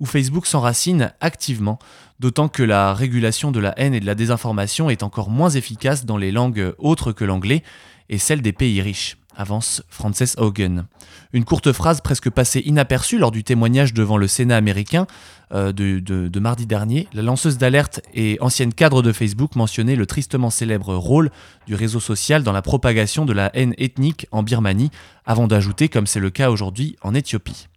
où 0.00 0.06
Facebook 0.06 0.46
s'enracine 0.46 1.12
activement, 1.20 1.78
d'autant 2.20 2.48
que 2.48 2.62
la 2.62 2.94
régulation 2.94 3.50
de 3.50 3.60
la 3.60 3.78
haine 3.78 3.94
et 3.94 4.00
de 4.00 4.06
la 4.06 4.14
désinformation 4.14 4.90
est 4.90 5.02
encore 5.02 5.30
moins 5.30 5.50
efficace 5.50 6.04
dans 6.04 6.16
les 6.16 6.32
langues 6.32 6.74
autres 6.78 7.12
que 7.12 7.24
l'anglais 7.24 7.62
et 8.08 8.18
celle 8.18 8.42
des 8.42 8.52
pays 8.52 8.80
riches, 8.82 9.16
avance 9.36 9.82
Frances 9.88 10.36
Hogan. 10.36 10.86
Une 11.32 11.44
courte 11.44 11.72
phrase 11.72 12.00
presque 12.00 12.30
passée 12.30 12.62
inaperçue 12.64 13.18
lors 13.18 13.30
du 13.30 13.44
témoignage 13.44 13.92
devant 13.92 14.16
le 14.16 14.28
Sénat 14.28 14.56
américain 14.56 15.06
euh, 15.52 15.72
de, 15.72 16.38
mardi 16.38 16.66
dernier, 16.66 17.08
la 17.12 17.22
lanceuse 17.22 17.58
d'alerte 17.58 18.00
et 18.14 18.38
ancienne 18.40 18.72
cadre 18.72 19.02
de 19.02 19.12
Facebook 19.12 19.56
mentionnait 19.56 19.96
le 19.96 20.06
tristement 20.06 20.50
célèbre 20.50 20.94
rôle 20.94 21.30
du 21.66 21.74
réseau 21.74 22.00
social 22.00 22.42
dans 22.42 22.52
la 22.52 22.62
propagation 22.62 23.24
de 23.24 23.32
la 23.32 23.50
haine 23.54 23.74
ethnique 23.78 24.26
en 24.30 24.42
Birmanie, 24.42 24.90
avant 25.26 25.46
d'ajouter, 25.46 25.88
comme 25.88 26.06
c'est 26.06 26.20
le 26.20 26.30
cas 26.30 26.50
aujourd'hui, 26.50 26.96
en 27.02 27.14
Éthiopie. 27.14 27.68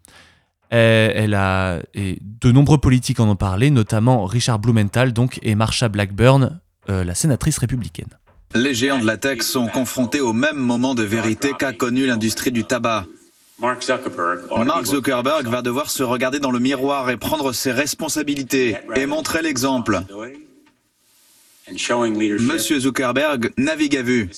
Euh, 0.73 1.11
elle 1.13 1.33
a, 1.33 1.79
et 1.93 2.19
de 2.21 2.51
nombreux 2.51 2.77
politiques 2.77 3.19
en 3.19 3.29
ont 3.29 3.35
parlé, 3.35 3.71
notamment 3.71 4.25
Richard 4.25 4.59
Blumenthal 4.59 5.13
donc, 5.13 5.39
et 5.41 5.55
Marsha 5.55 5.87
Blackburn, 5.87 6.59
euh, 6.89 7.03
la 7.03 7.15
sénatrice 7.15 7.57
républicaine. 7.57 8.09
Les 8.53 8.73
géants 8.73 8.99
de 8.99 9.05
la 9.05 9.17
tech 9.17 9.41
sont 9.41 9.67
confrontés 9.67 10.21
au 10.21 10.33
même 10.33 10.57
moment 10.57 10.95
de 10.95 11.03
vérité 11.03 11.51
qu'a 11.57 11.73
connu 11.73 12.05
l'industrie 12.05 12.51
du 12.51 12.63
tabac. 12.63 13.05
Mark 13.59 14.85
Zuckerberg 14.85 15.47
va 15.47 15.61
devoir 15.61 15.89
se 15.89 16.03
regarder 16.03 16.39
dans 16.39 16.51
le 16.51 16.59
miroir 16.59 17.09
et 17.09 17.17
prendre 17.17 17.53
ses 17.53 17.71
responsabilités 17.71 18.77
et 18.95 19.05
montrer 19.05 19.41
l'exemple. 19.41 20.01
Monsieur 21.69 22.79
Zuckerberg 22.79 23.51
navigue 23.57 23.97
à 23.97 24.01
vue. 24.01 24.29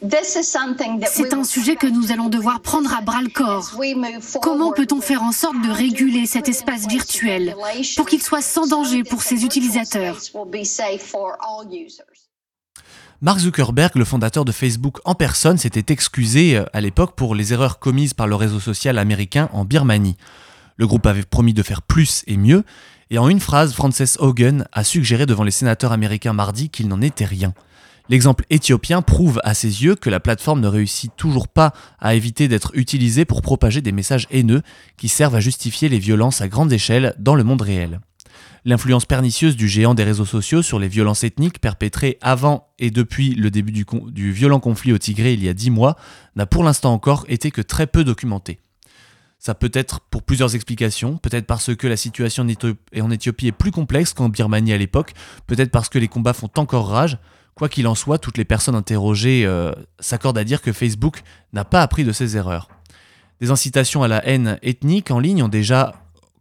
C'est 0.00 1.34
un 1.34 1.44
sujet 1.44 1.74
que 1.74 1.86
nous 1.86 2.12
allons 2.12 2.28
devoir 2.28 2.60
prendre 2.60 2.94
à 2.94 3.00
bras 3.00 3.20
le 3.20 3.30
corps. 3.30 3.72
Comment 4.40 4.72
peut-on 4.72 5.00
faire 5.00 5.22
en 5.22 5.32
sorte 5.32 5.60
de 5.62 5.70
réguler 5.70 6.26
cet 6.26 6.48
espace 6.48 6.86
virtuel 6.86 7.56
pour 7.96 8.06
qu'il 8.06 8.22
soit 8.22 8.42
sans 8.42 8.68
danger 8.68 9.02
pour 9.02 9.22
ses 9.22 9.44
utilisateurs? 9.44 10.18
Mark 13.20 13.40
Zuckerberg, 13.40 13.96
le 13.96 14.04
fondateur 14.04 14.44
de 14.44 14.52
Facebook 14.52 14.98
en 15.04 15.16
personne, 15.16 15.58
s'était 15.58 15.92
excusé 15.92 16.56
euh, 16.56 16.64
à 16.72 16.80
l'époque 16.80 17.16
pour 17.16 17.34
les 17.34 17.52
erreurs 17.52 17.80
commises 17.80 18.14
par 18.14 18.28
le 18.28 18.36
réseau 18.36 18.60
social 18.60 18.96
américain 18.96 19.48
en 19.52 19.64
Birmanie. 19.64 20.16
Le 20.76 20.86
groupe 20.86 21.04
avait 21.04 21.24
promis 21.24 21.52
de 21.52 21.64
faire 21.64 21.82
plus 21.82 22.22
et 22.28 22.36
mieux, 22.36 22.62
et 23.10 23.18
en 23.18 23.28
une 23.28 23.40
phrase, 23.40 23.74
Frances 23.74 24.18
Hogan 24.20 24.68
a 24.72 24.84
suggéré 24.84 25.26
devant 25.26 25.42
les 25.42 25.50
sénateurs 25.50 25.90
américains 25.90 26.32
mardi 26.32 26.70
qu'il 26.70 26.86
n'en 26.86 27.00
était 27.00 27.24
rien. 27.24 27.54
L'exemple 28.10 28.44
éthiopien 28.48 29.02
prouve 29.02 29.38
à 29.44 29.52
ses 29.52 29.84
yeux 29.84 29.94
que 29.94 30.08
la 30.08 30.18
plateforme 30.18 30.60
ne 30.60 30.68
réussit 30.68 31.14
toujours 31.16 31.46
pas 31.46 31.74
à 31.98 32.14
éviter 32.14 32.48
d'être 32.48 32.70
utilisée 32.74 33.26
pour 33.26 33.42
propager 33.42 33.82
des 33.82 33.92
messages 33.92 34.26
haineux 34.30 34.62
qui 34.96 35.08
servent 35.08 35.34
à 35.34 35.40
justifier 35.40 35.90
les 35.90 35.98
violences 35.98 36.40
à 36.40 36.48
grande 36.48 36.72
échelle 36.72 37.14
dans 37.18 37.34
le 37.34 37.44
monde 37.44 37.60
réel. 37.60 38.00
L'influence 38.64 39.04
pernicieuse 39.04 39.56
du 39.56 39.68
géant 39.68 39.94
des 39.94 40.04
réseaux 40.04 40.24
sociaux 40.24 40.62
sur 40.62 40.78
les 40.78 40.88
violences 40.88 41.22
ethniques 41.22 41.60
perpétrées 41.60 42.18
avant 42.22 42.68
et 42.78 42.90
depuis 42.90 43.34
le 43.34 43.50
début 43.50 43.72
du, 43.72 44.32
violent 44.32 44.60
conflit 44.60 44.92
au 44.92 44.98
Tigré 44.98 45.34
il 45.34 45.44
y 45.44 45.48
a 45.48 45.54
dix 45.54 45.70
mois 45.70 45.96
n'a 46.34 46.46
pour 46.46 46.64
l'instant 46.64 46.92
encore 46.92 47.24
été 47.28 47.50
que 47.50 47.62
très 47.62 47.86
peu 47.86 48.04
documentée. 48.04 48.58
Ça 49.38 49.54
peut 49.54 49.70
être 49.72 50.00
pour 50.00 50.22
plusieurs 50.22 50.54
explications, 50.56 51.16
peut-être 51.18 51.46
parce 51.46 51.74
que 51.76 51.86
la 51.86 51.96
situation 51.96 52.44
en 52.44 53.10
Éthiopie 53.10 53.46
est 53.46 53.52
plus 53.52 53.70
complexe 53.70 54.12
qu'en 54.12 54.28
Birmanie 54.28 54.72
à 54.72 54.78
l'époque, 54.78 55.12
peut-être 55.46 55.70
parce 55.70 55.88
que 55.88 55.98
les 55.98 56.08
combats 56.08 56.32
font 56.32 56.50
encore 56.56 56.88
rage, 56.88 57.18
Quoi 57.58 57.68
qu'il 57.68 57.88
en 57.88 57.96
soit, 57.96 58.18
toutes 58.18 58.38
les 58.38 58.44
personnes 58.44 58.76
interrogées 58.76 59.44
euh, 59.44 59.72
s'accordent 59.98 60.38
à 60.38 60.44
dire 60.44 60.62
que 60.62 60.72
Facebook 60.72 61.22
n'a 61.52 61.64
pas 61.64 61.82
appris 61.82 62.04
de 62.04 62.12
ses 62.12 62.36
erreurs. 62.36 62.68
Des 63.40 63.50
incitations 63.50 64.04
à 64.04 64.08
la 64.08 64.24
haine 64.24 64.60
ethnique 64.62 65.10
en 65.10 65.18
ligne 65.18 65.42
ont 65.42 65.48
déjà, 65.48 65.94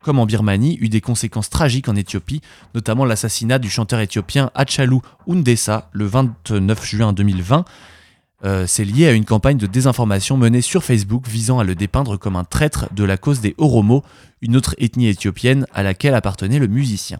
comme 0.03 0.19
en 0.19 0.27
Birmanie, 0.27 0.77
eu 0.79 0.89
des 0.89 1.01
conséquences 1.01 1.49
tragiques 1.49 1.89
en 1.89 1.95
Éthiopie, 1.95 2.41
notamment 2.75 3.03
l'assassinat 3.03 3.57
du 3.57 3.67
chanteur 3.67 3.99
éthiopien 3.99 4.51
Hachalu 4.53 4.99
Hundessa 5.25 5.89
le 5.91 6.05
29 6.05 6.85
juin 6.85 7.13
2020. 7.13 7.65
Euh, 8.45 8.67
c'est 8.67 8.85
lié 8.85 9.07
à 9.07 9.13
une 9.13 9.25
campagne 9.25 9.57
de 9.57 9.65
désinformation 9.65 10.37
menée 10.37 10.61
sur 10.61 10.83
Facebook 10.83 11.27
visant 11.27 11.57
à 11.57 11.63
le 11.63 11.73
dépeindre 11.73 12.19
comme 12.19 12.35
un 12.35 12.43
traître 12.43 12.93
de 12.93 13.03
la 13.03 13.17
cause 13.17 13.41
des 13.41 13.55
Oromo, 13.57 14.03
une 14.41 14.55
autre 14.55 14.75
ethnie 14.77 15.07
éthiopienne 15.07 15.65
à 15.73 15.81
laquelle 15.81 16.13
appartenait 16.13 16.59
le 16.59 16.67
musicien. 16.67 17.19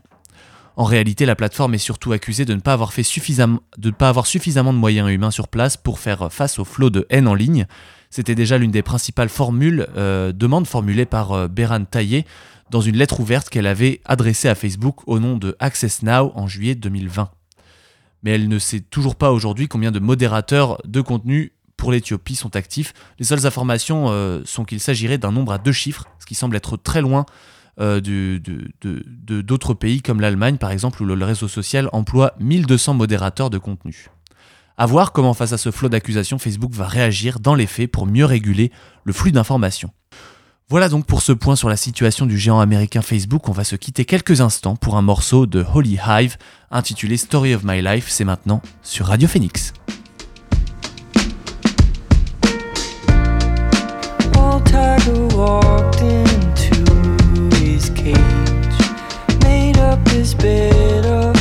En 0.77 0.84
réalité, 0.84 1.25
la 1.25 1.36
plateforme 1.36 1.74
est 1.74 1.79
surtout 1.79 2.12
accusée 2.12 2.46
de 2.46 2.53
ne 2.53 2.60
pas 2.60 2.74
avoir, 2.74 2.91
suffisamment, 2.91 3.60
de, 3.79 4.77
moyens 4.77 5.10
humains 5.10 5.31
sur 5.31 5.48
place 5.48 5.75
pour 5.75 5.98
faire 5.98 6.31
face 6.31 6.60
au 6.60 6.65
flot 6.65 6.91
de 6.91 7.07
haine 7.10 7.27
en 7.27 7.34
ligne. 7.34 7.65
C'était 8.12 8.36
déjà 8.36 8.60
l'une 8.60 8.69
des 8.69 8.84
principales 8.84 9.29
formules, 9.29 9.88
euh, 9.98 10.31
demandes 10.31 10.67
formulées 10.67 11.07
par 11.07 11.31
euh, 11.34 11.48
Beran 11.48 11.84
Taillé 11.84 12.27
dans 12.69 12.79
une 12.79 12.96
lettre 12.96 13.19
ouverte 13.19 13.50
qu'elle 13.50 13.65
avait 13.65 14.01
adressée 14.05 14.50
à 14.50 14.55
Facebook 14.55 15.00
au 15.07 15.17
nom 15.17 15.36
de 15.38 15.55
Access 15.60 16.03
Now 16.03 16.31
en 16.36 16.48
juillet 16.48 16.75
2020. 16.75 17.31
Mais 18.22 18.31
elle 18.31 18.48
ne 18.48 18.60
sait 18.60 18.81
toujours 18.81 19.15
pas 19.15 19.31
aujourd'hui 19.31 19.67
combien 19.67 19.91
de 19.91 20.00
modérateurs 20.00 20.79
de 20.86 21.01
contenu 21.01 21.53
pour 21.75 21.91
l'Éthiopie 21.91 22.36
sont 22.36 22.55
actifs. 22.55 22.93
Les 23.17 23.25
seules 23.25 23.48
informations 23.48 24.10
euh, 24.10 24.41
sont 24.46 24.63
qu'il 24.63 24.79
s'agirait 24.79 25.17
d'un 25.17 25.31
nombre 25.31 25.53
à 25.53 25.57
deux 25.57 25.72
chiffres, 25.72 26.05
ce 26.19 26.27
qui 26.27 26.36
semble 26.36 26.55
être 26.55 26.77
très 26.77 27.01
loin 27.01 27.25
euh, 27.79 28.01
d'autres 28.01 29.74
pays 29.74 30.01
comme 30.01 30.22
l'Allemagne 30.22 30.57
par 30.57 30.72
exemple 30.72 31.01
où 31.03 31.05
le 31.05 31.25
réseau 31.25 31.48
social 31.48 31.89
emploie 31.93 32.34
1200 32.39 32.93
modérateurs 32.93 33.50
de 33.50 33.57
contenu. 33.57 34.07
À 34.77 34.86
voir 34.86 35.12
comment 35.12 35.34
face 35.34 35.53
à 35.53 35.57
ce 35.57 35.72
flot 35.72 35.89
d'accusations, 35.89 36.38
Facebook 36.38 36.72
va 36.72 36.88
réagir 36.88 37.39
dans 37.39 37.55
les 37.55 37.65
faits 37.65 37.91
pour 37.91 38.05
mieux 38.05 38.25
réguler 38.25 38.72
le 39.05 39.13
flux 39.13 39.31
d'informations. 39.31 39.89
Voilà 40.69 40.89
donc 40.89 41.05
pour 41.05 41.22
ce 41.22 41.31
point 41.31 41.55
sur 41.55 41.69
la 41.69 41.77
situation 41.77 42.25
du 42.25 42.38
géant 42.38 42.60
américain 42.60 43.01
Facebook. 43.01 43.48
On 43.48 43.53
va 43.53 43.63
se 43.63 43.75
quitter 43.75 44.05
quelques 44.05 44.41
instants 44.41 44.75
pour 44.75 44.98
un 44.98 45.01
morceau 45.01 45.46
de 45.46 45.65
Holy 45.74 45.98
Hive 46.05 46.38
intitulé 46.69 47.15
Story 47.15 47.55
of 47.55 47.63
My 47.63 47.81
Life. 47.81 48.07
C'est 48.10 48.25
maintenant 48.25 48.62
sur 48.84 49.07
Radio 49.07 49.27
Phoenix. 49.27 49.74
cage, 58.13 59.43
made 59.43 59.77
up 59.77 60.03
this 60.05 60.33
bed 60.33 61.05
of 61.05 61.37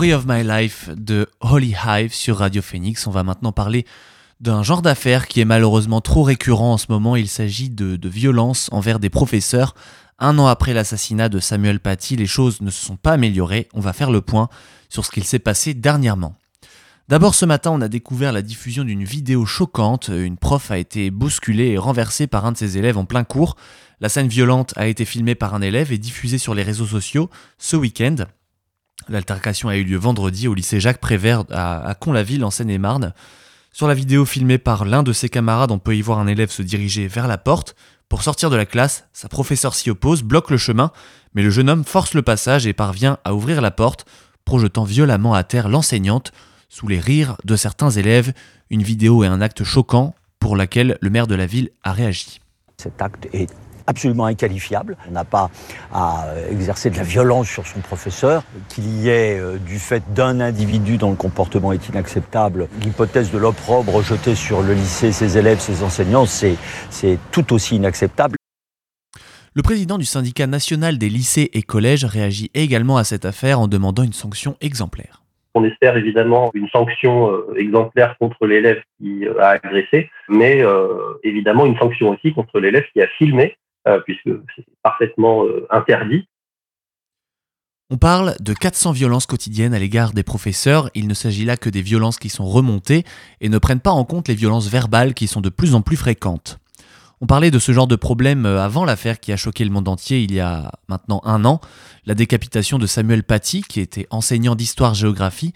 Story 0.00 0.14
of 0.14 0.24
My 0.26 0.42
Life 0.42 0.88
de 0.96 1.28
Holy 1.40 1.74
Hive 1.86 2.14
sur 2.14 2.38
Radio 2.38 2.62
Phoenix. 2.62 3.06
On 3.06 3.10
va 3.10 3.22
maintenant 3.22 3.52
parler 3.52 3.84
d'un 4.40 4.62
genre 4.62 4.80
d'affaires 4.80 5.28
qui 5.28 5.42
est 5.42 5.44
malheureusement 5.44 6.00
trop 6.00 6.22
récurrent 6.22 6.72
en 6.72 6.78
ce 6.78 6.86
moment. 6.88 7.16
Il 7.16 7.28
s'agit 7.28 7.68
de, 7.68 7.96
de 7.96 8.08
violence 8.08 8.70
envers 8.72 8.98
des 8.98 9.10
professeurs. 9.10 9.74
Un 10.18 10.38
an 10.38 10.46
après 10.46 10.72
l'assassinat 10.72 11.28
de 11.28 11.38
Samuel 11.38 11.80
Paty, 11.80 12.16
les 12.16 12.26
choses 12.26 12.62
ne 12.62 12.70
se 12.70 12.82
sont 12.82 12.96
pas 12.96 13.12
améliorées. 13.12 13.68
On 13.74 13.80
va 13.80 13.92
faire 13.92 14.10
le 14.10 14.22
point 14.22 14.48
sur 14.88 15.04
ce 15.04 15.10
qu'il 15.10 15.24
s'est 15.24 15.38
passé 15.38 15.74
dernièrement. 15.74 16.34
D'abord 17.08 17.34
ce 17.34 17.44
matin, 17.44 17.70
on 17.70 17.82
a 17.82 17.88
découvert 17.88 18.32
la 18.32 18.40
diffusion 18.40 18.84
d'une 18.84 19.04
vidéo 19.04 19.44
choquante. 19.44 20.08
Une 20.08 20.38
prof 20.38 20.70
a 20.70 20.78
été 20.78 21.10
bousculée 21.10 21.72
et 21.72 21.78
renversée 21.78 22.26
par 22.26 22.46
un 22.46 22.52
de 22.52 22.56
ses 22.56 22.78
élèves 22.78 22.96
en 22.96 23.04
plein 23.04 23.24
cours. 23.24 23.54
La 24.00 24.08
scène 24.08 24.28
violente 24.28 24.72
a 24.76 24.86
été 24.86 25.04
filmée 25.04 25.34
par 25.34 25.54
un 25.54 25.60
élève 25.60 25.92
et 25.92 25.98
diffusée 25.98 26.38
sur 26.38 26.54
les 26.54 26.62
réseaux 26.62 26.86
sociaux 26.86 27.28
ce 27.58 27.76
week-end. 27.76 28.16
L'altercation 29.08 29.68
a 29.68 29.76
eu 29.76 29.84
lieu 29.84 29.96
vendredi 29.96 30.48
au 30.48 30.54
lycée 30.54 30.80
Jacques 30.80 31.00
Prévert 31.00 31.44
à, 31.50 31.94
Con-la-Ville 31.98 32.44
en 32.44 32.50
Seine-et-Marne. 32.50 33.14
Sur 33.72 33.88
la 33.88 33.94
vidéo 33.94 34.24
filmée 34.24 34.58
par 34.58 34.84
l'un 34.84 35.02
de 35.02 35.12
ses 35.12 35.28
camarades, 35.28 35.70
on 35.70 35.78
peut 35.78 35.96
y 35.96 36.02
voir 36.02 36.18
un 36.18 36.26
élève 36.26 36.50
se 36.50 36.62
diriger 36.62 37.08
vers 37.08 37.28
la 37.28 37.38
porte. 37.38 37.76
Pour 38.08 38.22
sortir 38.22 38.50
de 38.50 38.56
la 38.56 38.66
classe, 38.66 39.06
sa 39.12 39.28
professeure 39.28 39.74
s'y 39.74 39.90
oppose, 39.90 40.22
bloque 40.22 40.50
le 40.50 40.56
chemin, 40.56 40.90
mais 41.34 41.42
le 41.42 41.50
jeune 41.50 41.70
homme 41.70 41.84
force 41.84 42.14
le 42.14 42.22
passage 42.22 42.66
et 42.66 42.72
parvient 42.72 43.18
à 43.24 43.34
ouvrir 43.34 43.60
la 43.60 43.70
porte, 43.70 44.04
projetant 44.44 44.84
violemment 44.84 45.34
à 45.34 45.44
terre 45.44 45.68
l'enseignante, 45.68 46.32
sous 46.68 46.88
les 46.88 46.98
rires 46.98 47.36
de 47.44 47.56
certains 47.56 47.90
élèves. 47.90 48.32
Une 48.70 48.82
vidéo 48.82 49.22
et 49.24 49.28
un 49.28 49.40
acte 49.40 49.64
choquant 49.64 50.14
pour 50.40 50.56
laquelle 50.56 50.98
le 51.00 51.10
maire 51.10 51.26
de 51.26 51.34
la 51.34 51.46
ville 51.46 51.70
a 51.84 51.92
réagi. 51.92 52.40
Cet 52.78 53.00
acte 53.00 53.28
est 53.32 53.50
absolument 53.90 54.26
inqualifiable. 54.26 54.96
On 55.08 55.12
n'a 55.12 55.24
pas 55.24 55.50
à 55.92 56.26
exercer 56.50 56.90
de 56.90 56.96
la 56.96 57.02
violence 57.02 57.48
sur 57.48 57.66
son 57.66 57.80
professeur. 57.80 58.42
Qu'il 58.68 58.88
y 59.02 59.08
ait, 59.08 59.38
euh, 59.38 59.58
du 59.58 59.78
fait 59.78 60.02
d'un 60.14 60.40
individu 60.40 60.96
dont 60.96 61.10
le 61.10 61.16
comportement 61.16 61.72
est 61.72 61.88
inacceptable, 61.88 62.68
l'hypothèse 62.82 63.30
de 63.30 63.38
l'opprobre 63.38 64.02
jeté 64.02 64.34
sur 64.34 64.62
le 64.62 64.74
lycée, 64.74 65.12
ses 65.12 65.36
élèves, 65.36 65.58
ses 65.58 65.82
enseignants, 65.82 66.26
c'est 66.26 66.56
tout 67.32 67.52
aussi 67.52 67.76
inacceptable. 67.76 68.36
Le 69.54 69.62
président 69.62 69.98
du 69.98 70.04
syndicat 70.04 70.46
national 70.46 70.96
des 70.96 71.08
lycées 71.08 71.50
et 71.52 71.62
collèges 71.62 72.04
réagit 72.04 72.50
également 72.54 72.96
à 72.96 73.04
cette 73.04 73.24
affaire 73.24 73.58
en 73.58 73.66
demandant 73.66 74.04
une 74.04 74.12
sanction 74.12 74.56
exemplaire. 74.60 75.22
On 75.54 75.64
espère 75.64 75.96
évidemment 75.96 76.52
une 76.54 76.68
sanction 76.68 77.32
euh, 77.32 77.54
exemplaire 77.56 78.16
contre 78.20 78.46
l'élève 78.46 78.80
qui 78.98 79.26
euh, 79.26 79.40
a 79.40 79.48
agressé, 79.48 80.08
mais 80.28 80.62
évidemment 81.24 81.66
une 81.66 81.76
sanction 81.76 82.10
aussi 82.10 82.32
contre 82.32 82.60
l'élève 82.60 82.84
qui 82.92 83.02
a 83.02 83.08
filmé 83.18 83.56
euh, 83.56 83.69
puisque 83.98 84.30
c'est 84.56 84.64
parfaitement 84.82 85.44
euh, 85.44 85.66
interdit. 85.70 86.26
On 87.92 87.96
parle 87.96 88.36
de 88.40 88.54
400 88.54 88.92
violences 88.92 89.26
quotidiennes 89.26 89.74
à 89.74 89.80
l'égard 89.80 90.12
des 90.12 90.22
professeurs. 90.22 90.90
Il 90.94 91.08
ne 91.08 91.14
s'agit 91.14 91.44
là 91.44 91.56
que 91.56 91.68
des 91.68 91.82
violences 91.82 92.18
qui 92.18 92.28
sont 92.28 92.46
remontées 92.46 93.02
et 93.40 93.48
ne 93.48 93.58
prennent 93.58 93.80
pas 93.80 93.90
en 93.90 94.04
compte 94.04 94.28
les 94.28 94.36
violences 94.36 94.68
verbales 94.68 95.12
qui 95.12 95.26
sont 95.26 95.40
de 95.40 95.48
plus 95.48 95.74
en 95.74 95.82
plus 95.82 95.96
fréquentes. 95.96 96.60
On 97.20 97.26
parlait 97.26 97.50
de 97.50 97.58
ce 97.58 97.72
genre 97.72 97.88
de 97.88 97.96
problème 97.96 98.46
euh, 98.46 98.62
avant 98.62 98.84
l'affaire 98.84 99.20
qui 99.20 99.32
a 99.32 99.36
choqué 99.36 99.64
le 99.64 99.70
monde 99.70 99.88
entier 99.88 100.22
il 100.22 100.32
y 100.32 100.40
a 100.40 100.70
maintenant 100.88 101.20
un 101.24 101.44
an, 101.44 101.60
la 102.06 102.14
décapitation 102.14 102.78
de 102.78 102.86
Samuel 102.86 103.24
Paty, 103.24 103.62
qui 103.62 103.80
était 103.80 104.06
enseignant 104.10 104.54
d'histoire-géographie. 104.54 105.52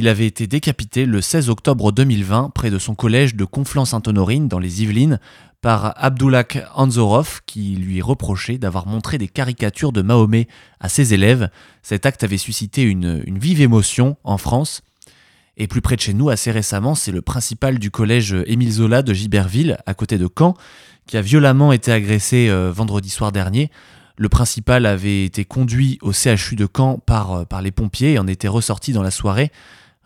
Il 0.00 0.06
avait 0.06 0.28
été 0.28 0.46
décapité 0.46 1.06
le 1.06 1.20
16 1.20 1.50
octobre 1.50 1.90
2020 1.90 2.52
près 2.54 2.70
de 2.70 2.78
son 2.78 2.94
collège 2.94 3.34
de 3.34 3.44
Conflans-Sainte-Honorine 3.44 4.46
dans 4.46 4.60
les 4.60 4.84
Yvelines 4.84 5.18
par 5.60 5.92
Abdullah 5.96 6.44
Anzorov 6.76 7.40
qui 7.46 7.74
lui 7.74 8.00
reprochait 8.00 8.58
d'avoir 8.58 8.86
montré 8.86 9.18
des 9.18 9.26
caricatures 9.26 9.90
de 9.90 10.00
Mahomet 10.00 10.46
à 10.78 10.88
ses 10.88 11.14
élèves. 11.14 11.50
Cet 11.82 12.06
acte 12.06 12.22
avait 12.22 12.38
suscité 12.38 12.82
une, 12.82 13.24
vive 13.26 13.60
émotion 13.60 14.16
en 14.22 14.38
France. 14.38 14.82
Et 15.56 15.66
plus 15.66 15.80
près 15.80 15.96
de 15.96 16.00
chez 16.00 16.14
nous, 16.14 16.28
assez 16.28 16.52
récemment, 16.52 16.94
c'est 16.94 17.10
le 17.10 17.20
principal 17.20 17.80
du 17.80 17.90
collège 17.90 18.36
Émile 18.46 18.70
Zola 18.70 19.02
de 19.02 19.12
Giberville, 19.12 19.78
à 19.84 19.94
côté 19.94 20.16
de 20.16 20.28
Caen, 20.38 20.54
qui 21.08 21.16
a 21.16 21.22
violemment 21.22 21.72
été 21.72 21.90
agressé 21.90 22.48
euh, 22.48 22.70
vendredi 22.70 23.10
soir 23.10 23.32
dernier. 23.32 23.68
Le 24.16 24.28
principal 24.28 24.86
avait 24.86 25.24
été 25.24 25.44
conduit 25.44 25.98
au 26.02 26.12
CHU 26.12 26.54
de 26.54 26.68
Caen 26.72 27.00
euh, 27.10 27.44
par 27.44 27.62
les 27.62 27.72
pompiers 27.72 28.12
et 28.12 28.18
en 28.20 28.28
était 28.28 28.46
ressorti 28.46 28.92
dans 28.92 29.02
la 29.02 29.10
soirée. 29.10 29.50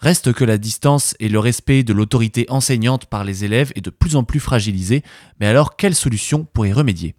Reste 0.03 0.33
que 0.33 0.45
la 0.45 0.59
distance 0.59 1.15
et 1.21 1.29
le 1.29 1.39
respect 1.39 1.85
de 1.85 1.93
l'autorité 1.93 2.45
enseignante 2.49 3.07
par 3.07 3.23
les 3.23 3.45
élèves 3.45 3.71
est 3.77 3.85
de 3.85 3.91
plus 3.91 4.17
en 4.17 4.25
plus 4.25 4.41
fragilisé, 4.41 5.05
mais 5.39 5.47
alors 5.47 5.77
quelle 5.77 5.95
solution 5.95 6.45
pour 6.53 6.67
y 6.67 6.73
remédier? 6.73 7.15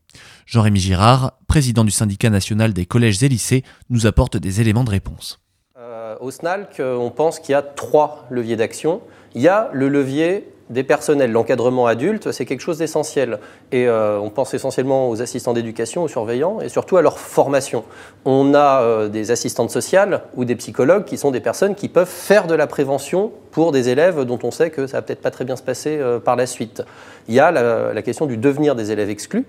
Jean-Rémy 0.45 0.81
Girard, 0.81 1.39
président 1.47 1.85
du 1.85 1.91
syndicat 1.91 2.29
national 2.29 2.73
des 2.73 2.85
collèges 2.85 3.23
et 3.23 3.29
lycées, 3.29 3.63
nous 3.89 4.05
apporte 4.05 4.35
des 4.35 4.59
éléments 4.59 4.83
de 4.83 4.89
réponse. 4.89 5.39
Euh, 5.79 6.17
au 6.19 6.29
SNALC, 6.29 6.81
on 6.81 7.09
pense 7.09 7.39
qu'il 7.39 7.53
y 7.53 7.55
a 7.55 7.61
trois 7.61 8.27
leviers 8.29 8.57
d'action. 8.57 8.99
Il 9.33 9.41
y 9.41 9.47
a 9.47 9.69
le 9.71 9.87
levier 9.87 10.45
des 10.73 10.83
personnels. 10.83 11.31
L'encadrement 11.31 11.87
adulte, 11.87 12.31
c'est 12.31 12.45
quelque 12.45 12.61
chose 12.61 12.79
d'essentiel. 12.79 13.39
Et 13.71 13.87
euh, 13.87 14.19
on 14.19 14.29
pense 14.29 14.53
essentiellement 14.53 15.09
aux 15.09 15.21
assistants 15.21 15.53
d'éducation, 15.53 16.03
aux 16.03 16.07
surveillants, 16.07 16.59
et 16.59 16.69
surtout 16.69 16.97
à 16.97 17.01
leur 17.01 17.19
formation. 17.19 17.85
On 18.25 18.53
a 18.53 18.81
euh, 18.81 19.07
des 19.07 19.31
assistantes 19.31 19.69
sociales 19.69 20.23
ou 20.35 20.43
des 20.43 20.55
psychologues 20.55 21.05
qui 21.05 21.17
sont 21.17 21.31
des 21.31 21.39
personnes 21.39 21.75
qui 21.75 21.87
peuvent 21.87 22.09
faire 22.09 22.47
de 22.47 22.55
la 22.55 22.67
prévention 22.67 23.31
pour 23.51 23.71
des 23.71 23.89
élèves 23.89 24.25
dont 24.25 24.39
on 24.43 24.51
sait 24.51 24.71
que 24.71 24.87
ça 24.87 24.97
va 24.97 25.01
peut-être 25.03 25.21
pas 25.21 25.31
très 25.31 25.45
bien 25.45 25.55
se 25.55 25.63
passer 25.63 25.97
euh, 25.99 26.19
par 26.19 26.35
la 26.35 26.45
suite. 26.45 26.83
Il 27.27 27.35
y 27.35 27.39
a 27.39 27.51
la, 27.51 27.93
la, 27.93 28.01
question 28.01 28.25
du 28.25 28.37
devenir 28.37 28.75
des 28.75 28.91
élèves 28.91 29.09
exclus. 29.09 29.45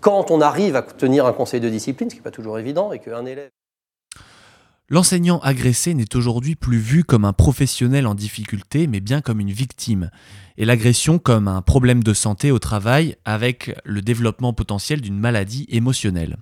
Quand 0.00 0.30
on 0.30 0.40
arrive 0.40 0.76
à 0.76 0.82
tenir 0.82 1.26
un 1.26 1.32
conseil 1.32 1.60
de 1.60 1.68
discipline, 1.68 2.10
ce 2.10 2.14
qui 2.14 2.20
n'est 2.20 2.24
pas 2.24 2.30
toujours 2.30 2.58
évident, 2.58 2.92
et 2.92 2.98
qu'un 2.98 3.24
élève... 3.24 3.50
L'enseignant 4.92 5.38
agressé 5.38 5.94
n'est 5.94 6.16
aujourd'hui 6.16 6.56
plus 6.56 6.78
vu 6.78 7.04
comme 7.04 7.24
un 7.24 7.32
professionnel 7.32 8.08
en 8.08 8.16
difficulté, 8.16 8.88
mais 8.88 8.98
bien 8.98 9.20
comme 9.20 9.38
une 9.38 9.52
victime, 9.52 10.10
et 10.58 10.64
l'agression 10.64 11.20
comme 11.20 11.46
un 11.46 11.62
problème 11.62 12.02
de 12.02 12.12
santé 12.12 12.50
au 12.50 12.58
travail 12.58 13.14
avec 13.24 13.72
le 13.84 14.02
développement 14.02 14.52
potentiel 14.52 15.00
d'une 15.00 15.16
maladie 15.16 15.64
émotionnelle. 15.68 16.38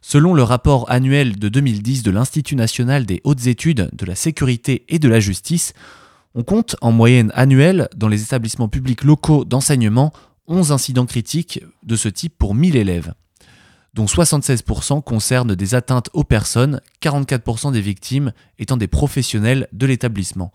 Selon 0.00 0.32
le 0.32 0.42
rapport 0.42 0.90
annuel 0.90 1.38
de 1.38 1.50
2010 1.50 2.02
de 2.02 2.10
l'Institut 2.10 2.56
national 2.56 3.04
des 3.04 3.20
hautes 3.24 3.46
études 3.46 3.90
de 3.92 4.06
la 4.06 4.14
sécurité 4.14 4.86
et 4.88 4.98
de 4.98 5.08
la 5.10 5.20
justice, 5.20 5.74
on 6.34 6.44
compte 6.44 6.76
en 6.80 6.92
moyenne 6.92 7.30
annuelle 7.34 7.90
dans 7.94 8.08
les 8.08 8.22
établissements 8.22 8.68
publics 8.68 9.04
locaux 9.04 9.44
d'enseignement 9.44 10.14
11 10.48 10.72
incidents 10.72 11.04
critiques 11.04 11.60
de 11.82 11.96
ce 11.96 12.08
type 12.08 12.38
pour 12.38 12.54
1000 12.54 12.74
élèves 12.74 13.12
dont 13.94 14.06
76% 14.06 15.02
concernent 15.02 15.54
des 15.54 15.74
atteintes 15.74 16.08
aux 16.12 16.24
personnes, 16.24 16.80
44% 17.02 17.72
des 17.72 17.80
victimes 17.80 18.32
étant 18.58 18.76
des 18.76 18.88
professionnels 18.88 19.68
de 19.72 19.86
l'établissement. 19.86 20.50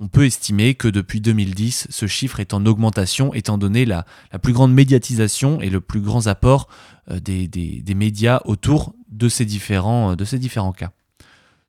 On 0.00 0.08
peut 0.08 0.26
estimer 0.26 0.74
que 0.74 0.88
depuis 0.88 1.20
2010, 1.20 1.86
ce 1.88 2.06
chiffre 2.06 2.40
est 2.40 2.52
en 2.52 2.66
augmentation 2.66 3.32
étant 3.32 3.58
donné 3.58 3.84
la, 3.84 4.04
plus 4.42 4.52
grande 4.52 4.74
médiatisation 4.74 5.60
et 5.60 5.70
le 5.70 5.80
plus 5.80 6.00
grand 6.00 6.26
apport 6.26 6.68
euh, 7.10 7.20
des, 7.20 7.94
médias 7.94 8.40
autour 8.44 8.94
de 9.08 9.28
ces 9.28 9.44
différents, 9.44 10.16
euh, 10.20 10.72
cas. 10.72 10.90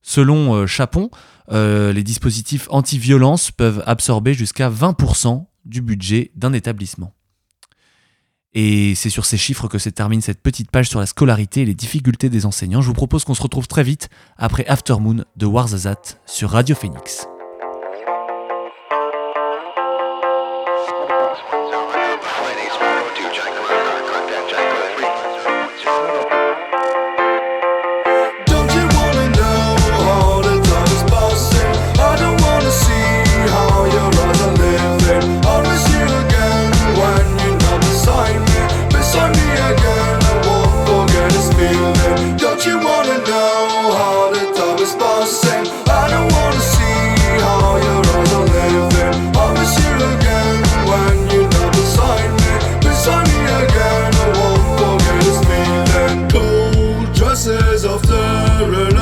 Selon 0.02 0.56
euh, 0.56 0.66
Chapon, 0.66 1.12
les 1.52 2.04
dispositifs 2.04 2.68
anti-violence 2.72 3.52
peuvent 3.52 3.84
absorber 3.86 4.34
jusqu'à 4.34 4.70
20% 4.70 5.46
du 5.66 5.82
budget 5.82 6.32
d'un 6.36 6.54
établissement. 6.54 7.14
Et 8.56 8.96
c'est 8.96 9.10
sur 9.10 9.26
ces 9.26 9.38
chiffres 9.38 9.68
que 9.68 9.78
se 9.78 9.90
termine 9.90 10.22
cette 10.22 10.42
petite 10.42 10.72
page 10.72 10.88
sur 10.88 11.02
la 11.02 11.06
scolarité 11.06 11.62
et 11.62 11.66
les 11.66 11.76
difficultés 11.76 12.30
des 12.30 12.46
enseignants. 12.46 12.82
Je 12.82 12.88
vous 12.88 12.94
propose 12.94 13.26
qu'on 13.26 13.34
se 13.34 13.44
retrouve 13.44 13.68
très 13.68 13.84
vite 13.84 14.10
après 14.38 14.66
Aftermoon 14.66 15.26
de 15.36 15.46
Warzazat 15.46 16.02
sur 16.26 16.52
Radio 16.52 16.74
Phoenix. 16.74 17.28
after 58.12 58.88
a 58.88 58.95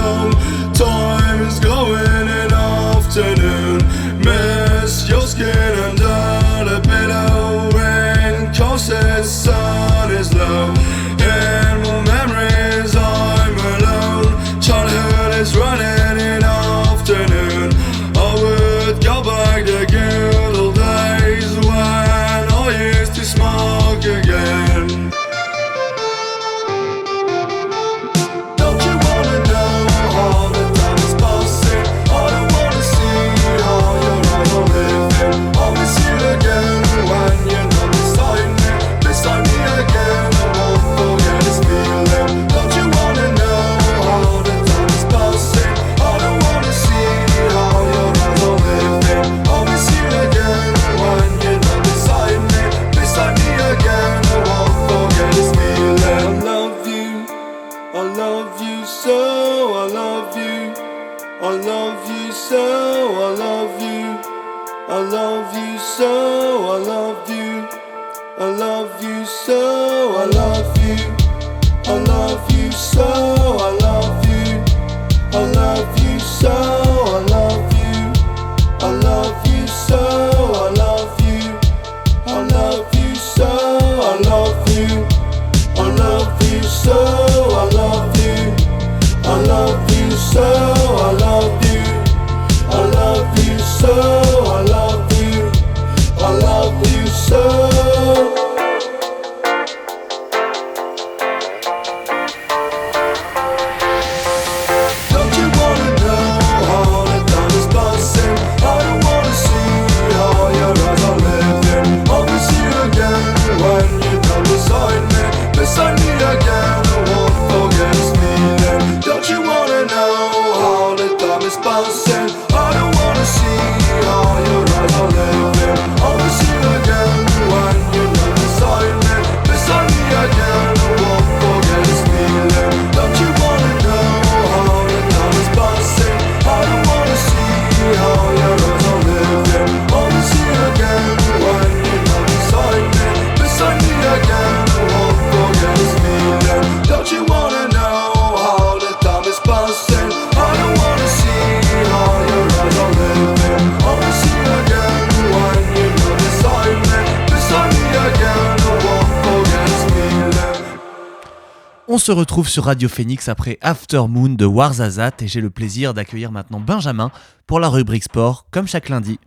On 161.93 161.99
se 161.99 162.11
retrouve 162.11 162.49
sur 162.49 162.63
Radio 162.63 162.89
Phoenix 162.89 163.29
après 163.29 163.59
After 163.61 164.01
Moon 164.09 164.29
de 164.29 164.45
Warzazat 164.45 165.11
et 165.19 165.27
j'ai 165.27 165.41
le 165.41 165.51
plaisir 165.51 165.93
d'accueillir 165.93 166.31
maintenant 166.31 166.59
Benjamin 166.59 167.11
pour 167.45 167.59
la 167.59 167.69
rubrique 167.69 168.05
sport 168.05 168.47
comme 168.49 168.67
chaque 168.67 168.89
lundi. 168.89 169.19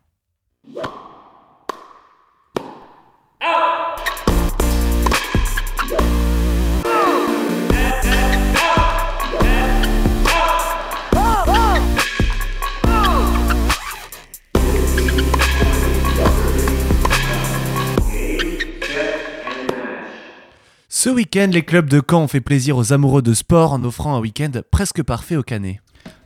Ce 20.99 21.11
week-end, 21.11 21.51
les 21.53 21.63
clubs 21.63 21.91
de 21.91 22.01
Caen 22.01 22.23
ont 22.23 22.27
fait 22.27 22.41
plaisir 22.41 22.79
aux 22.79 22.95
amoureux 22.95 23.21
de 23.21 23.35
sport 23.35 23.75
en 23.75 23.85
offrant 23.85 24.17
un 24.17 24.19
week-end 24.19 24.51
presque 24.71 25.03
parfait 25.03 25.37
au 25.37 25.43
Canet. 25.43 25.83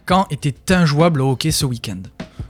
Caen 0.08 0.28
était 0.30 0.72
injouable 0.72 1.22
au 1.22 1.32
hockey 1.32 1.50
ce 1.50 1.66
week-end. 1.66 2.02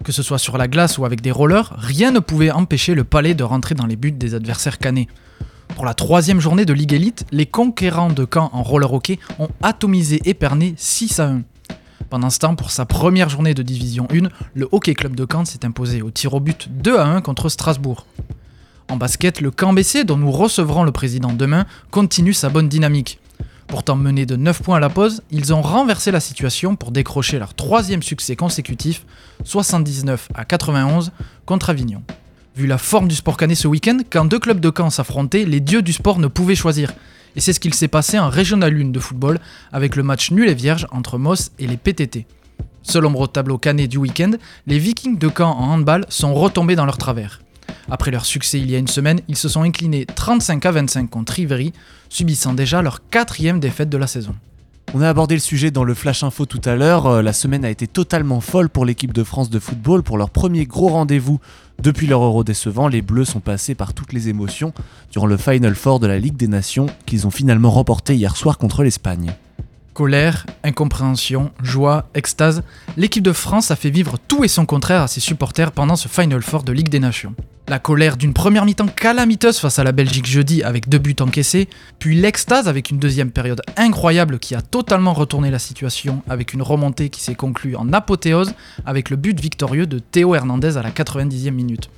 Que 0.04 0.12
ce 0.12 0.22
soit 0.22 0.36
sur 0.36 0.58
la 0.58 0.68
glace 0.68 0.98
ou 0.98 1.06
avec 1.06 1.22
des 1.22 1.30
rollers, 1.30 1.72
rien 1.78 2.10
ne 2.10 2.18
pouvait 2.18 2.50
empêcher 2.50 2.94
le 2.94 3.04
palais 3.04 3.32
de 3.32 3.42
rentrer 3.42 3.74
dans 3.74 3.86
les 3.86 3.96
buts 3.96 4.12
des 4.12 4.34
adversaires 4.34 4.76
canets. 4.76 5.08
Pour 5.68 5.86
la 5.86 5.94
troisième 5.94 6.40
journée 6.40 6.66
de 6.66 6.74
Ligue 6.74 6.92
Elite, 6.92 7.24
les 7.32 7.46
conquérants 7.46 8.12
de 8.12 8.26
Caen 8.30 8.50
en 8.52 8.62
roller 8.62 8.92
hockey 8.92 9.18
ont 9.38 9.48
atomisé 9.62 10.20
Épernay 10.26 10.74
6 10.76 11.20
à 11.20 11.28
1. 11.28 11.42
Pendant 12.10 12.28
ce 12.28 12.38
temps, 12.38 12.54
pour 12.54 12.70
sa 12.70 12.84
première 12.84 13.30
journée 13.30 13.54
de 13.54 13.62
Division 13.62 14.06
1, 14.12 14.28
le 14.52 14.68
Hockey 14.72 14.92
Club 14.92 15.16
de 15.16 15.26
Caen 15.26 15.46
s'est 15.46 15.64
imposé 15.64 16.02
au 16.02 16.10
tir 16.10 16.34
au 16.34 16.40
but 16.40 16.68
2 16.70 16.98
à 16.98 17.06
1 17.06 17.22
contre 17.22 17.48
Strasbourg. 17.48 18.04
En 18.90 18.96
basket, 18.96 19.40
le 19.40 19.52
camp 19.52 19.72
BC, 19.72 20.02
dont 20.02 20.16
nous 20.16 20.32
recevrons 20.32 20.82
le 20.82 20.90
président 20.90 21.32
demain, 21.32 21.64
continue 21.92 22.34
sa 22.34 22.48
bonne 22.48 22.68
dynamique. 22.68 23.20
Pourtant 23.68 23.94
menés 23.94 24.26
de 24.26 24.34
9 24.34 24.62
points 24.62 24.78
à 24.78 24.80
la 24.80 24.88
pause, 24.88 25.22
ils 25.30 25.54
ont 25.54 25.62
renversé 25.62 26.10
la 26.10 26.18
situation 26.18 26.74
pour 26.74 26.90
décrocher 26.90 27.38
leur 27.38 27.54
troisième 27.54 28.02
succès 28.02 28.34
consécutif, 28.34 29.06
79 29.44 30.30
à 30.34 30.44
91 30.44 31.12
contre 31.46 31.70
Avignon. 31.70 32.02
Vu 32.56 32.66
la 32.66 32.78
forme 32.78 33.06
du 33.06 33.14
sport 33.14 33.36
canet 33.36 33.56
ce 33.56 33.68
week-end, 33.68 33.98
quand 34.10 34.24
deux 34.24 34.40
clubs 34.40 34.58
de 34.58 34.70
camp 34.70 34.90
s'affrontaient, 34.90 35.44
les 35.44 35.60
dieux 35.60 35.82
du 35.82 35.92
sport 35.92 36.18
ne 36.18 36.26
pouvaient 36.26 36.56
choisir. 36.56 36.92
Et 37.36 37.40
c'est 37.40 37.52
ce 37.52 37.60
qu'il 37.60 37.74
s'est 37.74 37.86
passé 37.86 38.18
en 38.18 38.28
Régional 38.28 38.74
1 38.74 38.86
de 38.86 38.98
football 38.98 39.38
avec 39.70 39.94
le 39.94 40.02
match 40.02 40.32
nul 40.32 40.48
et 40.48 40.54
vierge 40.54 40.88
entre 40.90 41.16
Moss 41.16 41.52
et 41.60 41.68
les 41.68 41.76
PTT. 41.76 42.26
Seul 42.82 43.06
ombre 43.06 43.20
au 43.20 43.26
tableau 43.28 43.56
canet 43.56 43.88
du 43.88 43.98
week-end, 43.98 44.32
les 44.66 44.80
Vikings 44.80 45.16
de 45.16 45.30
Caen 45.34 45.52
en 45.52 45.74
handball 45.74 46.06
sont 46.08 46.34
retombés 46.34 46.74
dans 46.74 46.86
leur 46.86 46.98
travers. 46.98 47.40
Après 47.90 48.10
leur 48.10 48.24
succès 48.24 48.58
il 48.60 48.70
y 48.70 48.76
a 48.76 48.78
une 48.78 48.88
semaine, 48.88 49.20
ils 49.28 49.36
se 49.36 49.48
sont 49.48 49.62
inclinés 49.62 50.06
35 50.06 50.64
à 50.66 50.72
25 50.72 51.10
contre 51.10 51.38
Ivry, 51.38 51.72
subissant 52.08 52.54
déjà 52.54 52.82
leur 52.82 53.08
quatrième 53.08 53.60
défaite 53.60 53.88
de 53.88 53.98
la 53.98 54.06
saison. 54.06 54.34
On 54.92 55.02
a 55.02 55.08
abordé 55.08 55.36
le 55.36 55.40
sujet 55.40 55.70
dans 55.70 55.84
le 55.84 55.94
Flash 55.94 56.24
Info 56.24 56.46
tout 56.46 56.60
à 56.64 56.74
l'heure. 56.74 57.06
Euh, 57.06 57.22
la 57.22 57.32
semaine 57.32 57.64
a 57.64 57.70
été 57.70 57.86
totalement 57.86 58.40
folle 58.40 58.68
pour 58.68 58.84
l'équipe 58.84 59.12
de 59.12 59.22
France 59.22 59.48
de 59.48 59.60
football. 59.60 60.02
Pour 60.02 60.18
leur 60.18 60.30
premier 60.30 60.66
gros 60.66 60.88
rendez-vous 60.88 61.38
depuis 61.80 62.08
leur 62.08 62.24
euro 62.24 62.42
décevant, 62.42 62.88
les 62.88 63.00
Bleus 63.00 63.26
sont 63.26 63.38
passés 63.38 63.76
par 63.76 63.94
toutes 63.94 64.12
les 64.12 64.28
émotions 64.28 64.72
durant 65.12 65.26
le 65.26 65.36
Final 65.36 65.76
Four 65.76 66.00
de 66.00 66.08
la 66.08 66.18
Ligue 66.18 66.36
des 66.36 66.48
Nations 66.48 66.86
qu'ils 67.06 67.26
ont 67.28 67.30
finalement 67.30 67.70
remporté 67.70 68.16
hier 68.16 68.36
soir 68.36 68.58
contre 68.58 68.82
l'Espagne. 68.82 69.32
Colère, 69.92 70.46
incompréhension, 70.62 71.50
joie, 71.62 72.08
extase, 72.14 72.62
l'équipe 72.96 73.24
de 73.24 73.32
France 73.32 73.70
a 73.70 73.76
fait 73.76 73.90
vivre 73.90 74.18
tout 74.28 74.44
et 74.44 74.48
son 74.48 74.64
contraire 74.64 75.02
à 75.02 75.08
ses 75.08 75.20
supporters 75.20 75.72
pendant 75.72 75.96
ce 75.96 76.06
Final 76.06 76.42
Four 76.42 76.62
de 76.62 76.72
Ligue 76.72 76.88
des 76.88 77.00
Nations. 77.00 77.34
La 77.66 77.78
colère 77.78 78.16
d'une 78.16 78.32
première 78.32 78.64
mi-temps 78.64 78.86
calamiteuse 78.86 79.58
face 79.58 79.78
à 79.78 79.84
la 79.84 79.92
Belgique 79.92 80.26
jeudi 80.26 80.62
avec 80.62 80.88
deux 80.88 80.98
buts 80.98 81.16
encaissés, 81.20 81.68
puis 81.98 82.20
l'extase 82.20 82.68
avec 82.68 82.90
une 82.90 82.98
deuxième 82.98 83.30
période 83.30 83.62
incroyable 83.76 84.38
qui 84.38 84.54
a 84.54 84.62
totalement 84.62 85.12
retourné 85.12 85.50
la 85.50 85.58
situation 85.58 86.22
avec 86.28 86.52
une 86.52 86.62
remontée 86.62 87.10
qui 87.10 87.20
s'est 87.20 87.34
conclue 87.34 87.76
en 87.76 87.92
apothéose 87.92 88.54
avec 88.86 89.10
le 89.10 89.16
but 89.16 89.38
victorieux 89.38 89.86
de 89.86 89.98
Théo 89.98 90.34
Hernandez 90.34 90.76
à 90.76 90.82
la 90.82 90.90
90e 90.90 91.50
minute 91.50 91.90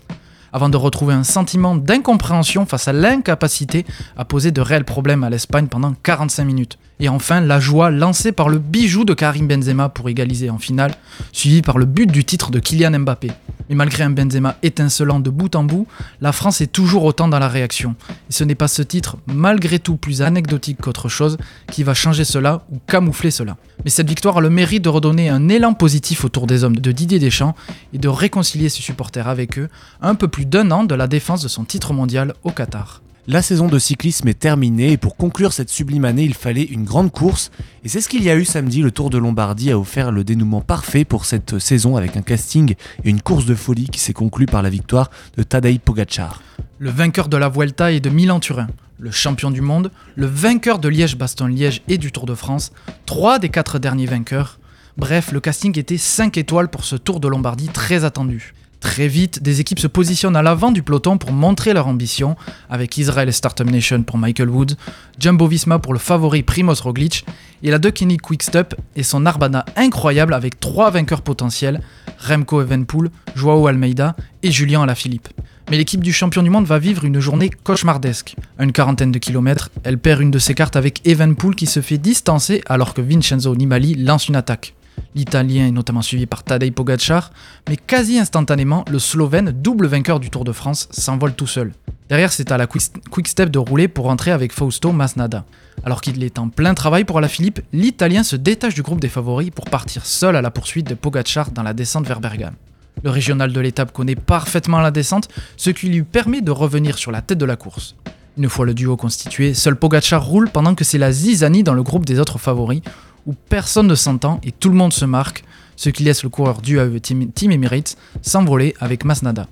avant 0.52 0.68
de 0.68 0.76
retrouver 0.76 1.14
un 1.14 1.24
sentiment 1.24 1.74
d'incompréhension 1.74 2.66
face 2.66 2.86
à 2.88 2.92
l'incapacité 2.92 3.86
à 4.16 4.24
poser 4.24 4.50
de 4.50 4.60
réels 4.60 4.84
problèmes 4.84 5.24
à 5.24 5.30
l'Espagne 5.30 5.66
pendant 5.66 5.94
45 6.02 6.44
minutes. 6.44 6.78
Et 7.02 7.08
enfin, 7.08 7.40
la 7.40 7.58
joie 7.58 7.90
lancée 7.90 8.30
par 8.30 8.48
le 8.48 8.60
bijou 8.60 9.04
de 9.04 9.12
Karim 9.12 9.48
Benzema 9.48 9.88
pour 9.88 10.08
égaliser 10.08 10.50
en 10.50 10.58
finale, 10.58 10.94
suivi 11.32 11.60
par 11.60 11.76
le 11.76 11.84
but 11.84 12.06
du 12.06 12.24
titre 12.24 12.52
de 12.52 12.60
Kylian 12.60 12.96
Mbappé. 13.00 13.32
Mais 13.68 13.74
malgré 13.74 14.04
un 14.04 14.10
Benzema 14.10 14.54
étincelant 14.62 15.18
de 15.18 15.28
bout 15.28 15.56
en 15.56 15.64
bout, 15.64 15.88
la 16.20 16.30
France 16.30 16.60
est 16.60 16.68
toujours 16.68 17.02
autant 17.02 17.26
dans 17.26 17.40
la 17.40 17.48
réaction. 17.48 17.96
Et 18.30 18.32
ce 18.32 18.44
n'est 18.44 18.54
pas 18.54 18.68
ce 18.68 18.82
titre, 18.82 19.16
malgré 19.26 19.80
tout 19.80 19.96
plus 19.96 20.22
anecdotique 20.22 20.80
qu'autre 20.80 21.08
chose, 21.08 21.38
qui 21.72 21.82
va 21.82 21.92
changer 21.92 22.24
cela 22.24 22.62
ou 22.70 22.78
camoufler 22.86 23.32
cela. 23.32 23.56
Mais 23.82 23.90
cette 23.90 24.08
victoire 24.08 24.36
a 24.36 24.40
le 24.40 24.50
mérite 24.50 24.84
de 24.84 24.88
redonner 24.88 25.28
un 25.28 25.48
élan 25.48 25.74
positif 25.74 26.24
autour 26.24 26.46
des 26.46 26.62
hommes 26.62 26.76
de 26.76 26.92
Didier 26.92 27.18
Deschamps 27.18 27.56
et 27.92 27.98
de 27.98 28.08
réconcilier 28.08 28.68
ses 28.68 28.82
supporters 28.82 29.26
avec 29.26 29.58
eux, 29.58 29.68
un 30.02 30.14
peu 30.14 30.28
plus 30.28 30.46
d'un 30.46 30.70
an 30.70 30.84
de 30.84 30.94
la 30.94 31.08
défense 31.08 31.42
de 31.42 31.48
son 31.48 31.64
titre 31.64 31.94
mondial 31.94 32.34
au 32.44 32.52
Qatar. 32.52 33.01
La 33.28 33.40
saison 33.40 33.68
de 33.68 33.78
cyclisme 33.78 34.26
est 34.26 34.38
terminée 34.40 34.90
et 34.90 34.96
pour 34.96 35.16
conclure 35.16 35.52
cette 35.52 35.70
sublime 35.70 36.04
année, 36.04 36.24
il 36.24 36.34
fallait 36.34 36.64
une 36.64 36.82
grande 36.82 37.12
course. 37.12 37.52
Et 37.84 37.88
c'est 37.88 38.00
ce 38.00 38.08
qu'il 38.08 38.24
y 38.24 38.30
a 38.30 38.34
eu 38.34 38.44
samedi. 38.44 38.82
Le 38.82 38.90
Tour 38.90 39.10
de 39.10 39.18
Lombardie 39.18 39.70
a 39.70 39.78
offert 39.78 40.10
le 40.10 40.24
dénouement 40.24 40.60
parfait 40.60 41.04
pour 41.04 41.24
cette 41.24 41.60
saison 41.60 41.96
avec 41.96 42.16
un 42.16 42.22
casting 42.22 42.74
et 43.04 43.10
une 43.10 43.22
course 43.22 43.46
de 43.46 43.54
folie 43.54 43.86
qui 43.86 44.00
s'est 44.00 44.12
conclue 44.12 44.46
par 44.46 44.60
la 44.60 44.70
victoire 44.70 45.08
de 45.36 45.44
Tadej 45.44 45.78
Pogacar. 45.78 46.42
Le 46.80 46.90
vainqueur 46.90 47.28
de 47.28 47.36
la 47.36 47.48
Vuelta 47.48 47.92
et 47.92 48.00
de 48.00 48.10
Milan-Turin, 48.10 48.66
le 48.98 49.12
champion 49.12 49.52
du 49.52 49.60
monde, 49.60 49.92
le 50.16 50.26
vainqueur 50.26 50.80
de 50.80 50.88
Liège-Bastogne-Liège 50.88 51.82
et 51.86 51.98
du 51.98 52.10
Tour 52.10 52.26
de 52.26 52.34
France, 52.34 52.72
trois 53.06 53.38
des 53.38 53.50
quatre 53.50 53.78
derniers 53.78 54.06
vainqueurs. 54.06 54.58
Bref, 54.96 55.30
le 55.30 55.38
casting 55.38 55.78
était 55.78 55.96
5 55.96 56.38
étoiles 56.38 56.68
pour 56.68 56.84
ce 56.84 56.96
Tour 56.96 57.20
de 57.20 57.28
Lombardie 57.28 57.68
très 57.68 58.02
attendu. 58.02 58.52
Très 58.82 59.06
vite, 59.06 59.40
des 59.44 59.60
équipes 59.60 59.78
se 59.78 59.86
positionnent 59.86 60.34
à 60.34 60.42
l'avant 60.42 60.72
du 60.72 60.82
peloton 60.82 61.16
pour 61.16 61.32
montrer 61.32 61.72
leur 61.72 61.86
ambition, 61.86 62.36
avec 62.68 62.98
Israel 62.98 63.32
Startup 63.32 63.64
Nation 63.70 64.02
pour 64.02 64.18
Michael 64.18 64.50
Woods, 64.50 64.74
Jumbo 65.20 65.46
Visma 65.46 65.78
pour 65.78 65.92
le 65.92 66.00
favori 66.00 66.42
Primoz 66.42 66.80
Roglic, 66.80 67.24
et 67.62 67.70
la 67.70 67.78
Quick 67.78 68.20
Quickstep 68.20 68.74
et 68.96 69.04
son 69.04 69.24
Arbana 69.24 69.64
incroyable 69.76 70.34
avec 70.34 70.58
trois 70.58 70.90
vainqueurs 70.90 71.22
potentiels, 71.22 71.80
Remco 72.18 72.60
Evenpool, 72.60 73.10
Joao 73.36 73.68
Almeida 73.68 74.16
et 74.42 74.50
Julien 74.50 74.82
Alaphilippe. 74.82 75.28
Mais 75.70 75.76
l'équipe 75.76 76.02
du 76.02 76.12
champion 76.12 76.42
du 76.42 76.50
monde 76.50 76.66
va 76.66 76.80
vivre 76.80 77.04
une 77.04 77.20
journée 77.20 77.50
cauchemardesque. 77.50 78.34
À 78.58 78.64
une 78.64 78.72
quarantaine 78.72 79.12
de 79.12 79.18
kilomètres, 79.18 79.70
elle 79.84 79.96
perd 79.96 80.20
une 80.20 80.32
de 80.32 80.40
ses 80.40 80.54
cartes 80.54 80.74
avec 80.74 81.06
Evenpool 81.06 81.54
qui 81.54 81.66
se 81.66 81.80
fait 81.80 81.98
distancer 81.98 82.62
alors 82.66 82.94
que 82.94 83.00
Vincenzo 83.00 83.54
Nibali 83.54 83.94
lance 83.94 84.26
une 84.28 84.36
attaque. 84.36 84.74
L'Italien 85.14 85.66
est 85.66 85.72
notamment 85.72 86.02
suivi 86.02 86.26
par 86.26 86.42
Tadej 86.42 86.72
Pogacar, 86.72 87.32
mais 87.68 87.76
quasi 87.76 88.18
instantanément, 88.18 88.84
le 88.90 88.98
Slovène, 88.98 89.50
double 89.50 89.86
vainqueur 89.86 90.20
du 90.20 90.30
Tour 90.30 90.44
de 90.44 90.52
France, 90.52 90.88
s'envole 90.90 91.34
tout 91.34 91.46
seul. 91.46 91.72
Derrière, 92.08 92.32
c'est 92.32 92.52
à 92.52 92.58
la 92.58 92.66
quick 92.66 93.28
step 93.28 93.50
de 93.50 93.58
rouler 93.58 93.88
pour 93.88 94.06
rentrer 94.06 94.32
avec 94.32 94.52
Fausto 94.52 94.92
Masnada. 94.92 95.44
Alors 95.84 96.00
qu'il 96.00 96.22
est 96.22 96.38
en 96.38 96.48
plein 96.48 96.74
travail 96.74 97.04
pour 97.04 97.20
Philippe, 97.26 97.60
l'Italien 97.72 98.22
se 98.22 98.36
détache 98.36 98.74
du 98.74 98.82
groupe 98.82 99.00
des 99.00 99.08
favoris 99.08 99.50
pour 99.50 99.66
partir 99.66 100.04
seul 100.04 100.36
à 100.36 100.42
la 100.42 100.50
poursuite 100.50 100.88
de 100.88 100.94
Pogacar 100.94 101.50
dans 101.50 101.62
la 101.62 101.72
descente 101.72 102.06
vers 102.06 102.20
Bergame. 102.20 102.54
Le 103.02 103.10
régional 103.10 103.52
de 103.52 103.60
l'étape 103.60 103.92
connaît 103.92 104.14
parfaitement 104.14 104.80
la 104.80 104.90
descente, 104.90 105.28
ce 105.56 105.70
qui 105.70 105.88
lui 105.88 106.02
permet 106.02 106.40
de 106.40 106.50
revenir 106.50 106.98
sur 106.98 107.10
la 107.10 107.22
tête 107.22 107.38
de 107.38 107.46
la 107.46 107.56
course. 107.56 107.96
Une 108.38 108.48
fois 108.48 108.64
le 108.64 108.74
duo 108.74 108.96
constitué, 108.96 109.54
seul 109.54 109.76
Pogacar 109.76 110.24
roule 110.24 110.48
pendant 110.48 110.74
que 110.74 110.84
c'est 110.84 110.98
la 110.98 111.12
zizanie 111.12 111.62
dans 111.62 111.74
le 111.74 111.82
groupe 111.82 112.06
des 112.06 112.18
autres 112.18 112.38
favoris, 112.38 112.82
où 113.26 113.34
personne 113.48 113.86
ne 113.86 113.94
s'entend 113.94 114.40
et 114.42 114.52
tout 114.52 114.68
le 114.68 114.76
monde 114.76 114.92
se 114.92 115.04
marque, 115.04 115.44
ce 115.76 115.90
qui 115.90 116.04
laisse 116.04 116.22
le 116.22 116.28
coureur 116.28 116.60
du 116.60 116.78
AE 116.78 117.00
Team, 117.00 117.52
Emirates 117.52 117.96
s'envoler 118.22 118.74
avec 118.80 119.04
Masnada. 119.04 119.48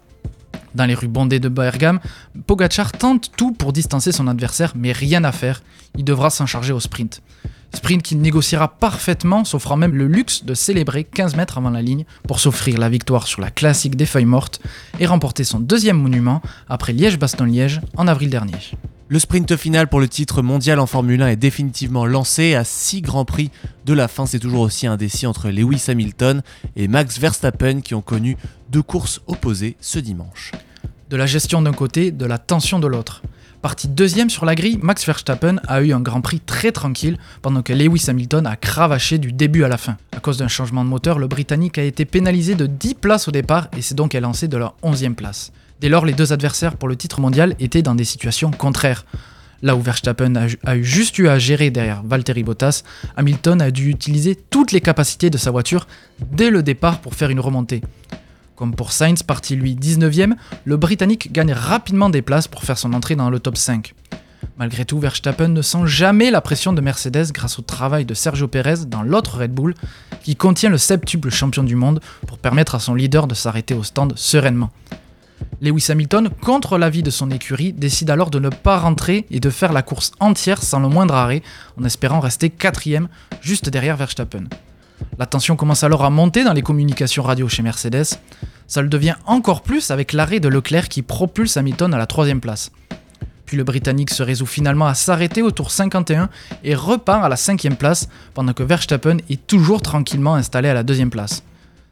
Dans 0.74 0.86
les 0.86 0.94
rues 0.94 1.08
bondées 1.08 1.40
de 1.40 1.48
Bergame, 1.48 2.00
Pogachar 2.46 2.92
tente 2.92 3.32
tout 3.36 3.52
pour 3.52 3.72
distancer 3.72 4.12
son 4.12 4.28
adversaire, 4.28 4.72
mais 4.76 4.92
rien 4.92 5.24
à 5.24 5.32
faire, 5.32 5.62
il 5.96 6.04
devra 6.04 6.30
s'en 6.30 6.46
charger 6.46 6.72
au 6.72 6.80
sprint. 6.80 7.22
Sprint 7.74 8.02
qu'il 8.02 8.20
négociera 8.20 8.68
parfaitement, 8.68 9.44
s'offrant 9.44 9.76
même 9.76 9.94
le 9.94 10.06
luxe 10.06 10.44
de 10.44 10.54
célébrer 10.54 11.04
15 11.04 11.36
mètres 11.36 11.58
avant 11.58 11.70
la 11.70 11.82
ligne 11.82 12.04
pour 12.26 12.40
s'offrir 12.40 12.78
la 12.78 12.88
victoire 12.88 13.26
sur 13.26 13.40
la 13.40 13.50
classique 13.50 13.96
des 13.96 14.06
feuilles 14.06 14.24
mortes 14.24 14.60
et 14.98 15.06
remporter 15.06 15.44
son 15.44 15.60
deuxième 15.60 16.00
monument 16.00 16.42
après 16.68 16.92
Liège-Bastogne-Liège 16.92 17.80
en 17.96 18.08
avril 18.08 18.30
dernier. 18.30 18.58
Le 19.12 19.18
sprint 19.18 19.56
final 19.56 19.88
pour 19.88 19.98
le 19.98 20.06
titre 20.06 20.40
mondial 20.40 20.78
en 20.78 20.86
Formule 20.86 21.20
1 21.20 21.30
est 21.30 21.36
définitivement 21.36 22.06
lancé 22.06 22.54
à 22.54 22.62
6 22.62 23.02
grands 23.02 23.24
prix 23.24 23.50
de 23.84 23.92
la 23.92 24.06
fin. 24.06 24.24
C'est 24.24 24.38
toujours 24.38 24.60
aussi 24.60 24.86
indécis 24.86 25.26
entre 25.26 25.50
Lewis 25.50 25.86
Hamilton 25.88 26.42
et 26.76 26.86
Max 26.86 27.18
Verstappen 27.18 27.80
qui 27.80 27.96
ont 27.96 28.02
connu 28.02 28.36
deux 28.70 28.82
courses 28.82 29.20
opposées 29.26 29.76
ce 29.80 29.98
dimanche. 29.98 30.52
De 31.08 31.16
la 31.16 31.26
gestion 31.26 31.60
d'un 31.60 31.72
côté, 31.72 32.12
de 32.12 32.24
la 32.24 32.38
tension 32.38 32.78
de 32.78 32.86
l'autre. 32.86 33.22
Parti 33.62 33.88
deuxième 33.88 34.30
sur 34.30 34.44
la 34.44 34.54
grille, 34.54 34.78
Max 34.80 35.04
Verstappen 35.04 35.56
a 35.66 35.82
eu 35.82 35.92
un 35.92 36.00
Grand 36.00 36.20
Prix 36.20 36.38
très 36.38 36.70
tranquille 36.70 37.18
pendant 37.42 37.62
que 37.62 37.72
Lewis 37.72 38.04
Hamilton 38.06 38.46
a 38.46 38.54
cravaché 38.54 39.18
du 39.18 39.32
début 39.32 39.64
à 39.64 39.68
la 39.68 39.76
fin. 39.76 39.96
À 40.16 40.20
cause 40.20 40.38
d'un 40.38 40.46
changement 40.46 40.84
de 40.84 40.88
moteur, 40.88 41.18
le 41.18 41.26
Britannique 41.26 41.78
a 41.78 41.82
été 41.82 42.04
pénalisé 42.04 42.54
de 42.54 42.66
10 42.66 42.94
places 42.94 43.26
au 43.26 43.32
départ 43.32 43.66
et 43.76 43.82
s'est 43.82 43.96
donc 43.96 44.14
élancé 44.14 44.46
de 44.46 44.56
la 44.56 44.72
11e 44.84 45.14
place. 45.14 45.50
Dès 45.80 45.88
lors, 45.88 46.04
les 46.04 46.12
deux 46.12 46.34
adversaires 46.34 46.76
pour 46.76 46.90
le 46.90 46.96
titre 46.96 47.22
mondial 47.22 47.56
étaient 47.58 47.80
dans 47.80 47.94
des 47.94 48.04
situations 48.04 48.50
contraires. 48.50 49.06
Là 49.62 49.76
où 49.76 49.80
Verstappen 49.80 50.34
a, 50.36 50.76
eu 50.76 50.84
juste 50.84 51.18
eu 51.18 51.28
à 51.28 51.38
gérer 51.38 51.70
derrière 51.70 52.02
Valtteri 52.02 52.42
Bottas, 52.42 52.82
Hamilton 53.16 53.62
a 53.62 53.70
dû 53.70 53.88
utiliser 53.88 54.34
toutes 54.34 54.72
les 54.72 54.82
capacités 54.82 55.30
de 55.30 55.38
sa 55.38 55.50
voiture 55.50 55.86
dès 56.32 56.50
le 56.50 56.62
départ 56.62 57.00
pour 57.00 57.14
faire 57.14 57.30
une 57.30 57.40
remontée. 57.40 57.80
Comme 58.56 58.74
pour 58.74 58.92
Sainz, 58.92 59.22
parti 59.22 59.56
lui 59.56 59.74
19ème, 59.74 60.34
le 60.64 60.76
Britannique 60.76 61.32
gagne 61.32 61.52
rapidement 61.54 62.10
des 62.10 62.20
places 62.20 62.46
pour 62.46 62.62
faire 62.62 62.76
son 62.76 62.92
entrée 62.92 63.16
dans 63.16 63.30
le 63.30 63.40
top 63.40 63.56
5. 63.56 63.94
Malgré 64.58 64.84
tout, 64.84 64.98
Verstappen 64.98 65.48
ne 65.48 65.62
sent 65.62 65.86
jamais 65.86 66.30
la 66.30 66.42
pression 66.42 66.74
de 66.74 66.82
Mercedes 66.82 67.32
grâce 67.32 67.58
au 67.58 67.62
travail 67.62 68.04
de 68.04 68.12
Sergio 68.12 68.48
Pérez 68.48 68.84
dans 68.86 69.02
l'autre 69.02 69.38
Red 69.38 69.52
Bull, 69.52 69.74
qui 70.22 70.36
contient 70.36 70.68
le 70.68 70.76
septuple 70.76 71.30
champion 71.30 71.62
du 71.62 71.74
monde 71.74 72.00
pour 72.26 72.36
permettre 72.36 72.74
à 72.74 72.80
son 72.80 72.94
leader 72.94 73.26
de 73.26 73.34
s'arrêter 73.34 73.72
au 73.72 73.82
stand 73.82 74.12
sereinement. 74.16 74.70
Lewis 75.60 75.86
Hamilton, 75.90 76.30
contre 76.40 76.78
l'avis 76.78 77.02
de 77.02 77.10
son 77.10 77.30
écurie, 77.30 77.72
décide 77.72 78.10
alors 78.10 78.30
de 78.30 78.38
ne 78.38 78.48
pas 78.48 78.78
rentrer 78.78 79.26
et 79.30 79.40
de 79.40 79.50
faire 79.50 79.72
la 79.72 79.82
course 79.82 80.12
entière 80.18 80.62
sans 80.62 80.80
le 80.80 80.88
moindre 80.88 81.14
arrêt, 81.14 81.42
en 81.78 81.84
espérant 81.84 82.20
rester 82.20 82.48
quatrième, 82.48 83.08
juste 83.42 83.68
derrière 83.68 83.96
Verstappen. 83.96 84.44
La 85.18 85.26
tension 85.26 85.56
commence 85.56 85.84
alors 85.84 86.04
à 86.04 86.10
monter 86.10 86.44
dans 86.44 86.52
les 86.52 86.62
communications 86.62 87.22
radio 87.22 87.48
chez 87.48 87.62
Mercedes. 87.62 88.06
Ça 88.66 88.82
le 88.82 88.88
devient 88.88 89.16
encore 89.26 89.62
plus 89.62 89.90
avec 89.90 90.12
l'arrêt 90.12 90.40
de 90.40 90.48
Leclerc 90.48 90.88
qui 90.88 91.02
propulse 91.02 91.56
Hamilton 91.56 91.92
à 91.92 91.98
la 91.98 92.06
troisième 92.06 92.40
place. 92.40 92.70
Puis 93.44 93.56
le 93.56 93.64
Britannique 93.64 94.10
se 94.10 94.22
résout 94.22 94.46
finalement 94.46 94.86
à 94.86 94.94
s'arrêter 94.94 95.42
au 95.42 95.50
tour 95.50 95.72
51 95.72 96.28
et 96.62 96.74
repart 96.74 97.24
à 97.24 97.28
la 97.28 97.36
cinquième 97.36 97.76
place, 97.76 98.08
pendant 98.32 98.52
que 98.52 98.62
Verstappen 98.62 99.16
est 99.28 99.44
toujours 99.46 99.82
tranquillement 99.82 100.36
installé 100.36 100.68
à 100.68 100.74
la 100.74 100.84
deuxième 100.84 101.10
place. 101.10 101.42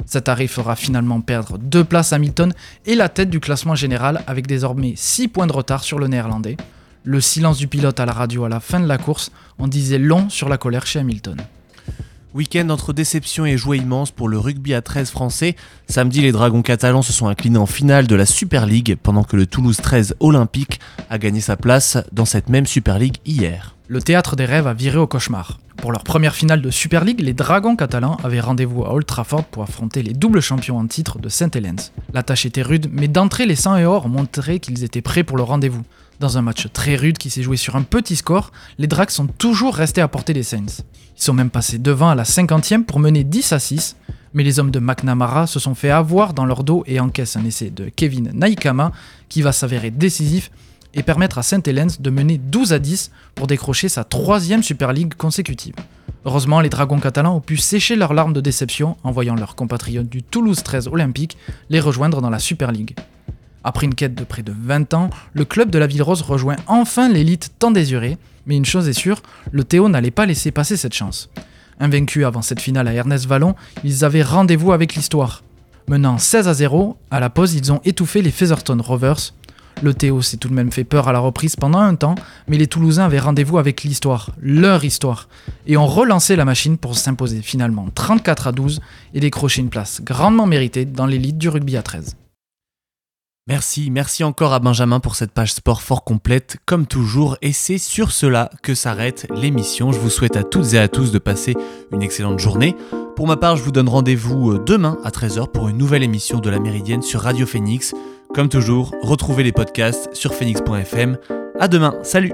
Cet 0.07 0.29
arrêt 0.29 0.47
fera 0.47 0.77
finalement 0.77 1.21
perdre 1.21 1.59
deux 1.59 1.85
places 1.85 2.13
à 2.13 2.17
Hamilton 2.17 2.55
et 2.87 2.95
la 2.95 3.09
tête 3.09 3.31
du 3.31 3.41
classement 3.41 3.75
général 3.75 4.23
avec 4.27 4.47
désormais 4.47 4.95
6 4.97 5.29
points 5.29 5.47
de 5.47 5.53
retard 5.53 5.85
sur 5.85 5.99
le 5.99 6.09
néerlandais. 6.09 6.57
Le 7.05 7.21
silence 7.21 7.59
du 7.59 7.69
pilote 7.69 8.01
à 8.01 8.07
la 8.07 8.13
radio 8.13 8.45
à 8.45 8.49
la 8.49 8.61
fin 8.61 8.81
de 8.81 8.87
la 8.87 8.99
course 8.99 9.31
en 9.59 9.69
disait 9.69 9.99
long 9.99 10.29
sur 10.29 10.49
la 10.49 10.59
colère 10.59 10.87
chez 10.87 10.99
Hamilton. 10.99 11.37
Week-end 12.35 12.69
entre 12.69 12.93
déception 12.93 13.47
et 13.47 13.57
joie 13.57 13.79
immense 13.79 14.11
pour 14.11 14.29
le 14.29 14.39
rugby 14.39 14.75
à 14.75 14.83
13 14.83 15.11
français. 15.11 15.57
Samedi, 15.89 16.21
les 16.21 16.33
Dragons 16.33 16.63
catalans 16.63 17.03
se 17.03 17.13
sont 17.13 17.27
inclinés 17.27 17.59
en 17.59 17.67
finale 17.67 18.07
de 18.07 18.15
la 18.15 18.27
Super 18.27 18.67
League 18.67 18.99
pendant 19.03 19.25
que 19.25 19.37
le 19.37 19.47
Toulouse 19.47 19.79
13 19.79 20.17
Olympique 20.21 20.79
a 21.09 21.19
gagné 21.19 21.41
sa 21.41 21.57
place 21.57 21.97
dans 22.13 22.27
cette 22.27 22.51
même 22.51 22.67
Super 22.67 22.99
League 22.99 23.17
hier. 23.25 23.78
Le 23.91 24.03
théâtre 24.03 24.37
des 24.37 24.45
rêves 24.45 24.67
a 24.67 24.75
viré 24.75 24.99
au 24.99 25.07
cauchemar. 25.07 25.61
Pour 25.79 25.93
leur 25.93 26.05
première 26.05 26.35
finale 26.35 26.61
de 26.61 26.71
Super 26.71 27.07
League, 27.07 27.21
les 27.21 27.33
Dragons 27.33 27.75
catalans 27.75 28.19
avaient 28.23 28.39
rendez-vous 28.39 28.85
à 28.85 28.93
Old 28.93 29.07
Trafford 29.07 29.45
pour 29.45 29.63
affronter 29.63 30.03
les 30.03 30.13
doubles 30.13 30.43
champions 30.43 30.77
en 30.77 30.87
titre 30.87 31.19
de 31.19 31.31
Saint 31.31 31.49
Helens. 31.55 31.91
La 32.13 32.23
tâche 32.23 32.45
était 32.45 32.61
rude, 32.61 32.91
mais 32.93 33.09
d'entrée, 33.09 33.47
les 33.47 33.57
100 33.57 33.79
et 33.79 33.87
or 33.87 34.11
montraient 34.11 34.59
qu'ils 34.59 34.85
étaient 34.85 35.01
prêts 35.01 35.25
pour 35.25 35.39
le 35.39 35.43
rendez-vous. 35.43 35.85
Dans 36.21 36.37
un 36.37 36.43
match 36.43 36.67
très 36.71 36.97
rude 36.97 37.17
qui 37.17 37.31
s'est 37.31 37.43
joué 37.43 37.57
sur 37.57 37.77
un 37.77 37.83
petit 37.83 38.17
score, 38.17 38.53
les 38.77 38.89
Drags 38.89 39.09
sont 39.09 39.27
toujours 39.27 39.75
restés 39.75 40.03
à 40.03 40.09
portée 40.09 40.35
des 40.35 40.43
Saints. 40.43 40.83
Ils 41.17 41.23
sont 41.23 41.33
même 41.33 41.49
passés 41.49 41.79
devant 41.79 42.11
à 42.11 42.15
la 42.15 42.25
50e 42.25 42.85
pour 42.85 43.01
mener 43.01 43.25
10 43.25 43.55
à 43.55 43.59
6, 43.59 43.97
mais 44.35 44.45
les 44.45 44.61
hommes 44.61 44.71
de 44.71 44.81
McNamara 44.81 45.47
se 45.47 45.59
sont 45.59 45.75
fait 45.75 45.89
avoir 45.89 46.35
dans 46.35 46.45
leur 46.45 46.63
dos 46.63 46.85
et 46.87 47.01
encaissent 47.01 47.37
un 47.37 47.45
essai 47.47 47.71
de 47.71 47.89
Kevin 47.89 48.33
Naikama 48.35 48.93
qui 49.31 49.41
va 49.41 49.53
s'avérer 49.53 49.91
décisif 49.91 50.51
et 50.95 51.03
permettre 51.03 51.39
à 51.39 51.43
Saint 51.43 51.63
Helens 51.67 51.99
de 52.01 52.11
mener 52.11 52.39
12 52.39 52.73
à 52.73 52.79
10 52.79 53.11
pour 53.35 53.47
décrocher 53.47 53.89
sa 53.89 54.05
troisième 54.05 54.63
Super 54.63 54.93
League 54.93 55.15
consécutive. 55.15 55.75
Heureusement, 56.25 56.61
les 56.61 56.69
Dragons 56.69 56.99
catalans 56.99 57.37
ont 57.37 57.41
pu 57.41 57.57
sécher 57.57 57.97
leurs 57.97 58.15
larmes 58.15 58.33
de 58.33 58.41
déception 58.41 58.97
en 59.05 59.13
voyant 59.13 59.35
leurs 59.35 59.55
compatriotes 59.55 60.09
du 60.09 60.23
Toulouse 60.23 60.63
13 60.63 60.89
Olympique 60.89 61.37
les 61.71 61.81
rejoindre 61.81 62.21
dans 62.21 62.31
la 62.31 62.39
Super 62.39 62.73
League. 62.73 62.97
Après 63.65 63.87
une 63.87 63.95
quête 63.95 64.15
de 64.15 64.25
près 64.25 64.43
de 64.43 64.53
20 64.53 64.95
ans, 64.95 65.11
le 65.33 65.45
club 65.45 65.71
de 65.71 65.79
la 65.79 65.87
Ville 65.87 66.03
Rose 66.03 66.23
rejoint 66.23 66.57
enfin 66.67 67.09
l'élite 67.09 67.53
tant 67.59 67.71
désirée, 67.71 68.19
mais 68.47 68.57
une 68.57 68.65
chose 68.65 68.89
est 68.89 68.93
sûre, 68.93 69.23
le 69.51 69.65
Théo 69.65 69.89
n'allait 69.89 70.11
pas 70.11 70.27
laisser 70.27 70.51
passer 70.51 70.77
cette 70.77 70.95
chance. 70.95 71.29
Invaincus 71.81 72.25
avant 72.25 72.43
cette 72.43 72.61
finale 72.61 72.89
à 72.89 72.93
Ernest 72.93 73.27
Vallon, 73.27 73.55
ils 73.85 74.05
avaient 74.05 74.23
rendez-vous 74.23 74.73
avec 74.73 74.95
l'histoire. 74.95 75.43
Menant 75.87 76.19
16 76.19 76.49
à 76.49 76.55
0, 76.55 76.97
à 77.11 77.21
la 77.21 77.31
pause, 77.31 77.55
ils 77.55 77.73
ont 77.73 77.81
étouffé 77.85 78.21
les 78.21 78.31
Featherstone 78.31 78.81
Rovers, 78.81 79.33
le 79.83 79.95
Théo 79.95 80.23
s'est 80.23 80.37
tout 80.37 80.49
de 80.49 80.55
même 80.55 80.73
fait 80.73 80.85
peur 80.85 81.09
à 81.09 81.13
la 81.13 81.19
reprise 81.19 81.57
pendant 81.57 81.79
un 81.79 81.95
temps, 81.95 82.15
mais 82.49 82.59
les 82.59 82.67
Toulousains 82.67 83.05
avaient 83.05 83.19
rendez-vous 83.19 83.59
avec 83.59 83.83
l'histoire, 83.83 84.31
leur 84.41 84.85
histoire, 84.85 85.29
et 85.67 85.77
ont 85.77 85.87
relancé 85.87 86.37
la 86.37 86.45
machine 86.45 86.79
pour 86.79 86.97
s'imposer 86.97 87.43
finalement 87.43 87.89
34 87.95 88.49
à 88.49 88.53
12 88.53 88.81
et 89.15 89.21
décrocher 89.21 89.61
une 89.61 89.71
place 89.71 90.01
grandement 90.03 90.47
méritée 90.47 90.85
dans 90.85 91.07
l'élite 91.07 91.39
du 91.39 91.49
rugby 91.49 91.77
à 91.77 91.83
13. 91.83 92.17
Merci, 93.49 93.91
merci 93.91 94.25
encore 94.25 94.53
à 94.53 94.59
Benjamin 94.59 95.01
pour 95.01 95.15
cette 95.15 95.33
page 95.33 95.55
sport 95.55 95.81
fort 95.81 96.05
complète, 96.05 96.59
comme 96.67 96.87
toujours, 96.87 97.39
et 97.41 97.53
c'est 97.53 97.79
sur 97.79 98.13
cela 98.13 98.51
que 98.63 98.75
s'arrête 98.75 99.27
l'émission. 99.35 99.91
Je 99.91 99.99
vous 99.99 100.11
souhaite 100.11 100.37
à 100.37 100.43
toutes 100.43 100.75
et 100.75 100.79
à 100.79 100.87
tous 100.87 101.13
de 101.13 101.19
passer 101.19 101.57
une 101.91 102.03
excellente 102.03 102.41
journée. 102.41 102.77
Pour 103.17 103.27
ma 103.27 103.39
part, 103.39 103.57
je 103.57 103.63
vous 103.63 103.73
donne 103.73 103.89
rendez-vous 103.89 104.53
euh, 104.53 104.63
demain 104.65 104.99
à 105.03 105.09
13h 105.09 105.51
pour 105.51 105.69
une 105.71 105.79
nouvelle 105.79 106.03
émission 106.03 106.41
de 106.41 106.51
la 106.51 106.61
Méridienne 106.61 107.01
sur 107.01 107.23
Radio 107.23 107.47
Phoenix. 107.47 107.95
Comme 108.35 108.49
toujours, 108.49 108.95
retrouvez 109.03 109.43
les 109.43 109.53
podcasts 109.53 110.15
sur 110.15 110.35
phoenix.fm. 110.35 111.19
À 111.59 111.69
demain, 111.69 111.95
salut 112.03 112.33